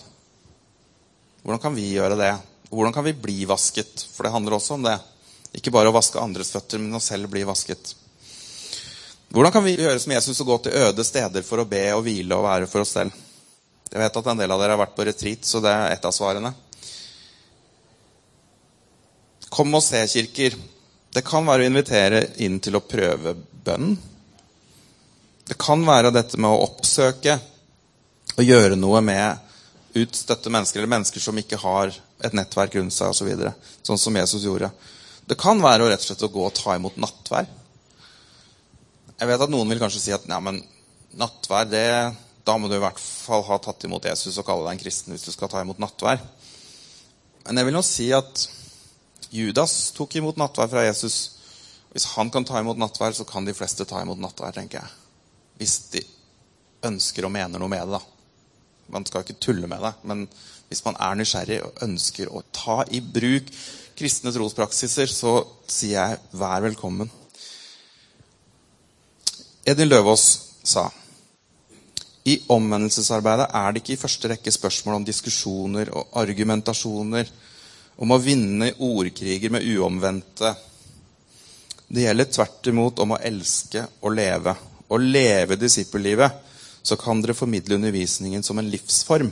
Hvordan 1.42 1.62
kan 1.62 1.74
vi 1.74 1.86
gjøre 1.94 2.18
det? 2.18 2.34
Hvordan 2.68 2.92
kan 2.92 3.06
vi 3.06 3.14
bli 3.14 3.44
vasket? 3.48 4.04
For 4.12 4.26
det 4.26 4.32
handler 4.34 4.58
også 4.58 4.76
om 4.76 4.84
det. 4.84 4.98
Ikke 5.56 5.72
bare 5.74 5.88
å 5.92 5.94
vaske 5.94 6.20
andres 6.20 6.52
føtter, 6.52 6.80
men 6.82 6.96
å 6.96 7.02
selv 7.02 7.30
bli 7.32 7.44
vasket. 7.48 7.94
Hvordan 9.32 9.52
kan 9.54 9.64
vi 9.64 9.76
gjøre 9.78 10.00
som 10.00 10.12
Jesus 10.12 10.40
og 10.44 10.50
gå 10.50 10.58
til 10.66 10.76
øde 10.76 11.04
steder 11.04 11.44
for 11.46 11.62
å 11.62 11.68
be 11.68 11.86
og 11.94 12.02
hvile 12.04 12.36
og 12.36 12.44
være 12.44 12.68
for 12.68 12.84
oss 12.84 12.92
selv? 12.98 13.16
Jeg 13.92 14.00
vet 14.00 14.20
at 14.20 14.28
en 14.32 14.40
del 14.40 14.52
av 14.52 14.60
dere 14.60 14.74
har 14.74 14.80
vært 14.80 14.94
på 14.96 15.06
retreat, 15.08 15.44
så 15.48 15.60
det 15.64 15.72
er 15.72 15.94
ett 15.94 16.04
av 16.08 16.12
svarene. 16.16 16.52
Kom 19.52 19.72
og 19.76 19.84
se, 19.84 20.00
kirker. 20.08 20.56
Det 21.12 21.20
kan 21.26 21.44
være 21.44 21.66
å 21.66 21.68
invitere 21.68 22.22
inn 22.40 22.56
til 22.64 22.78
å 22.78 22.84
prøve 22.88 23.34
bønn. 23.36 23.96
Det 25.44 25.58
kan 25.60 25.82
være 25.84 26.12
dette 26.14 26.38
med 26.40 26.48
å 26.48 26.62
oppsøke 26.64 27.34
og 28.32 28.46
gjøre 28.46 28.78
noe 28.80 29.02
med 29.04 29.50
utstøtte 30.00 30.48
mennesker, 30.48 30.80
eller 30.80 30.94
mennesker 30.94 31.20
som 31.20 31.36
ikke 31.36 31.60
har 31.60 31.92
et 32.24 32.32
nettverk 32.36 32.78
rundt 32.78 32.94
seg 32.96 33.12
osv. 33.12 33.18
Så 33.20 33.28
videre, 33.28 33.52
sånn 33.84 34.00
som 34.00 34.16
Jesus 34.16 34.46
gjorde. 34.46 34.70
Det 35.28 35.36
kan 35.38 35.60
være 35.60 35.84
å 35.84 35.90
rett 35.90 36.00
og 36.00 36.08
slett 36.08 36.32
gå 36.32 36.46
og 36.46 36.56
ta 36.56 36.78
imot 36.78 36.96
nattvær. 37.02 37.50
Jeg 39.20 39.28
vet 39.28 39.44
at 39.44 39.52
noen 39.52 39.68
vil 39.68 39.82
kanskje 39.82 40.00
si 40.02 40.14
at 40.16 40.24
ja, 40.26 40.40
men 40.40 40.62
nattvær, 41.20 41.68
det, 41.68 41.84
da 42.48 42.56
må 42.56 42.72
du 42.72 42.78
i 42.78 42.82
hvert 42.82 42.98
fall 42.98 43.44
ha 43.50 43.60
tatt 43.60 43.84
imot 43.84 44.08
Jesus 44.08 44.40
og 44.40 44.48
kalle 44.48 44.64
deg 44.64 44.78
en 44.78 44.82
kristen 44.82 45.12
hvis 45.12 45.28
du 45.28 45.34
skal 45.34 45.52
ta 45.52 45.60
imot 45.60 45.82
nattvær. 45.82 46.24
Men 47.44 47.60
jeg 47.60 47.68
vil 47.68 47.76
nå 47.76 47.84
si 47.84 48.08
at 48.16 48.48
Judas 49.32 49.92
tok 49.96 50.18
imot 50.20 50.36
nattvær 50.40 50.68
fra 50.68 50.84
Jesus. 50.84 51.18
Hvis 51.92 52.10
han 52.14 52.30
kan 52.32 52.44
ta 52.44 52.60
imot 52.60 52.80
nattvær, 52.80 53.14
så 53.16 53.24
kan 53.28 53.46
de 53.48 53.54
fleste 53.56 53.86
ta 53.88 54.02
imot 54.04 54.20
nattvær, 54.20 54.52
tenker 54.56 54.82
jeg. 54.82 54.96
Hvis 55.60 55.76
de 55.92 56.02
ønsker 56.88 57.26
og 57.26 57.32
mener 57.32 57.60
noe 57.60 57.72
med 57.72 57.86
det, 57.86 58.00
da. 58.00 58.02
Man 58.92 59.06
skal 59.08 59.24
ikke 59.24 59.40
tulle 59.40 59.68
med 59.70 59.80
det, 59.80 59.92
men 60.08 60.26
hvis 60.68 60.84
man 60.84 60.98
er 61.00 61.16
nysgjerrig 61.16 61.60
og 61.64 61.84
ønsker 61.84 62.32
å 62.32 62.42
ta 62.52 62.82
i 62.92 63.00
bruk 63.00 63.48
kristne 63.96 64.32
trospraksiser, 64.34 65.08
så 65.08 65.38
sier 65.70 65.98
jeg 65.98 66.40
vær 66.40 66.64
velkommen. 66.64 67.10
Edin 69.68 69.88
Løvaas 69.88 70.26
sa 70.66 70.88
i 72.28 72.36
omvendelsesarbeidet 72.52 73.48
er 73.54 73.72
det 73.72 73.82
ikke 73.82 73.94
i 73.96 74.00
første 74.00 74.30
rekke 74.30 74.52
spørsmål 74.54 75.00
om 75.00 75.06
diskusjoner 75.06 75.90
og 75.96 76.12
argumentasjoner 76.22 77.30
om 77.96 78.10
å 78.10 78.20
vinne 78.20 78.72
ordkriger 78.78 79.52
med 79.52 79.66
uomvendte. 79.66 80.54
Det 81.88 82.06
gjelder 82.06 82.30
tvert 82.32 82.66
imot 82.72 83.02
om 83.04 83.14
å 83.14 83.20
elske 83.20 83.84
og 84.00 84.14
leve. 84.16 84.54
Å 84.88 84.98
leve 84.98 85.58
disippellivet, 85.60 86.32
så 86.82 86.96
kan 86.96 87.20
dere 87.22 87.36
formidle 87.36 87.76
undervisningen 87.78 88.42
som 88.42 88.58
en 88.58 88.70
livsform. 88.70 89.30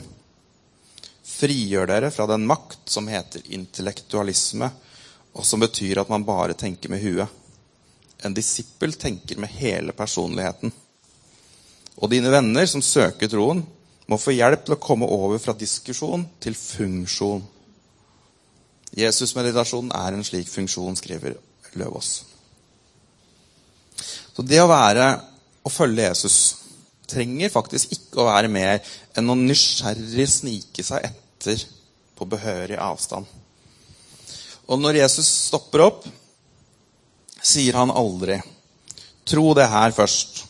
Frigjør 1.23 1.89
dere 1.89 2.11
fra 2.13 2.27
den 2.29 2.45
makt 2.47 2.89
som 2.93 3.09
heter 3.09 3.43
intellektualisme, 3.57 4.69
og 5.33 5.45
som 5.47 5.63
betyr 5.63 6.01
at 6.01 6.09
man 6.11 6.25
bare 6.27 6.53
tenker 6.57 6.91
med 6.91 7.01
huet. 7.03 7.27
En 8.21 8.33
disippel 8.37 8.93
tenker 8.93 9.39
med 9.41 9.49
hele 9.57 9.95
personligheten. 9.97 10.71
Og 11.97 12.09
dine 12.11 12.29
venner 12.33 12.67
som 12.69 12.83
søker 12.85 13.29
troen, 13.31 13.63
må 14.05 14.17
få 14.19 14.33
hjelp 14.35 14.65
til 14.65 14.75
å 14.75 14.81
komme 14.81 15.07
over 15.09 15.39
fra 15.41 15.55
diskusjon 15.57 16.27
til 16.43 16.57
funksjon. 16.57 17.41
Jesus-meditasjonen 18.97 19.93
er 19.95 20.15
en 20.15 20.25
slik 20.27 20.49
funksjon, 20.51 20.97
skriver 20.99 21.37
Løvaas. 21.79 22.11
Så 24.35 24.43
det 24.43 24.59
å 24.63 24.69
være 24.71 25.05
å 25.63 25.71
følge 25.71 26.09
Jesus, 26.09 26.39
trenger 27.11 27.51
faktisk 27.51 27.91
ikke 27.95 28.23
å 28.23 28.29
være 28.29 28.51
mer 28.51 28.79
enn 29.19 29.31
å 29.31 29.37
nysgjerrig 29.37 30.27
snike 30.31 30.83
seg 30.85 31.07
etter 31.09 31.63
på 32.17 32.27
behørig 32.29 32.79
avstand. 32.79 33.27
Og 34.71 34.79
når 34.79 35.01
Jesus 35.01 35.27
stopper 35.49 35.85
opp, 35.87 36.05
sier 37.41 37.75
han 37.79 37.93
aldri 37.93 38.39
Tro 39.31 39.51
det 39.53 39.67
her 39.69 39.93
først. 39.93 40.41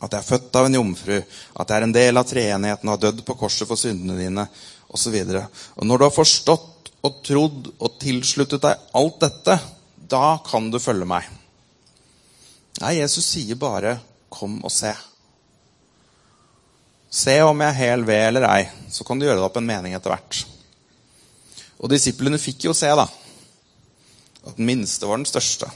At 0.00 0.14
jeg 0.14 0.18
er 0.18 0.26
født 0.26 0.56
av 0.58 0.66
en 0.66 0.76
jomfru, 0.78 1.18
at 1.20 1.70
jeg 1.70 1.76
er 1.76 1.84
en 1.86 1.92
del 1.94 2.18
av 2.18 2.24
treenigheten 2.26 2.88
og 2.88 2.94
har 2.96 3.02
dødd 3.02 3.20
på 3.26 3.36
korset 3.38 3.68
for 3.68 3.78
syndene 3.78 4.16
dine. 4.18 4.46
Og, 4.88 4.96
så 4.98 5.12
og 5.12 5.86
når 5.86 5.98
du 6.00 6.04
har 6.06 6.14
forstått 6.14 6.73
og 7.04 7.22
trodd 7.26 7.70
og 7.78 7.98
tilsluttet 8.00 8.62
deg 8.64 8.92
alt 8.96 9.18
dette, 9.22 9.58
da 10.08 10.38
kan 10.46 10.70
du 10.72 10.80
følge 10.80 11.08
meg. 11.08 11.26
Nei, 12.80 12.96
Jesus 12.98 13.26
sier 13.34 13.54
bare 13.60 14.00
'kom 14.28 14.64
og 14.64 14.70
se'. 14.70 14.96
Se 17.10 17.40
om 17.42 17.60
jeg 17.60 17.68
er 17.68 17.78
hel 17.78 18.02
ved 18.02 18.28
eller 18.28 18.48
ei, 18.48 18.70
så 18.90 19.04
kan 19.04 19.18
du 19.18 19.26
gjøre 19.26 19.36
deg 19.36 19.44
opp 19.44 19.56
en 19.56 19.66
mening 19.66 19.94
etter 19.94 20.10
hvert. 20.10 20.44
Og 21.78 21.90
disiplene 21.90 22.38
fikk 22.38 22.64
jo 22.64 22.72
se, 22.74 22.88
da. 22.88 23.06
At 24.46 24.56
den 24.56 24.66
minste 24.66 25.06
var 25.06 25.16
den 25.16 25.26
største. 25.26 25.70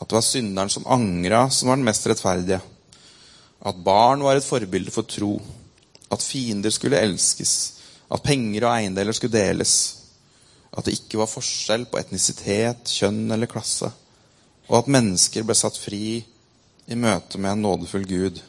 At 0.00 0.08
det 0.08 0.12
var 0.12 0.22
synderen 0.22 0.70
som 0.70 0.86
angra, 0.86 1.50
som 1.50 1.68
var 1.68 1.76
den 1.76 1.84
mest 1.84 2.06
rettferdige. 2.06 2.60
At 3.64 3.84
barn 3.84 4.22
var 4.22 4.36
et 4.36 4.44
forbilde 4.44 4.90
for 4.90 5.02
tro. 5.02 5.40
At 6.10 6.22
fiender 6.22 6.70
skulle 6.70 7.00
elskes. 7.00 7.72
At 8.10 8.22
penger 8.22 8.64
og 8.64 8.76
eiendeler 8.76 9.12
skulle 9.12 9.32
deles. 9.32 9.97
At 10.76 10.84
det 10.86 10.98
ikke 10.98 11.20
var 11.22 11.30
forskjell 11.30 11.86
på 11.88 12.00
etnisitet, 12.00 12.90
kjønn 12.92 13.30
eller 13.34 13.50
klasse. 13.50 13.90
Og 14.68 14.82
at 14.82 14.90
mennesker 14.92 15.46
ble 15.46 15.56
satt 15.56 15.78
fri 15.80 16.18
i 16.88 16.98
møte 16.98 17.40
med 17.40 17.54
en 17.54 17.64
nådefull 17.64 18.04
Gud. 18.08 18.42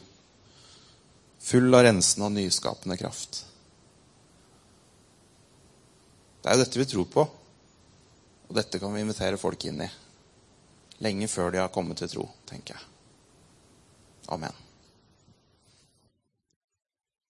Full 1.40 1.72
av 1.74 1.86
rensende 1.86 2.28
og 2.28 2.36
nyskapende 2.36 2.98
kraft. 3.00 3.44
Det 6.40 6.48
er 6.48 6.56
jo 6.56 6.64
dette 6.64 6.80
vi 6.80 6.88
tror 6.88 7.08
på, 7.12 7.24
og 8.48 8.56
dette 8.56 8.80
kan 8.80 8.92
vi 8.94 9.02
invitere 9.04 9.40
folk 9.40 9.64
inn 9.68 9.82
i 9.84 9.90
lenge 11.04 11.28
før 11.32 11.52
de 11.52 11.60
har 11.62 11.72
kommet 11.72 12.00
til 12.00 12.10
tro, 12.12 12.26
tenker 12.48 12.76
jeg. 12.76 12.88
Amen. 14.36 14.69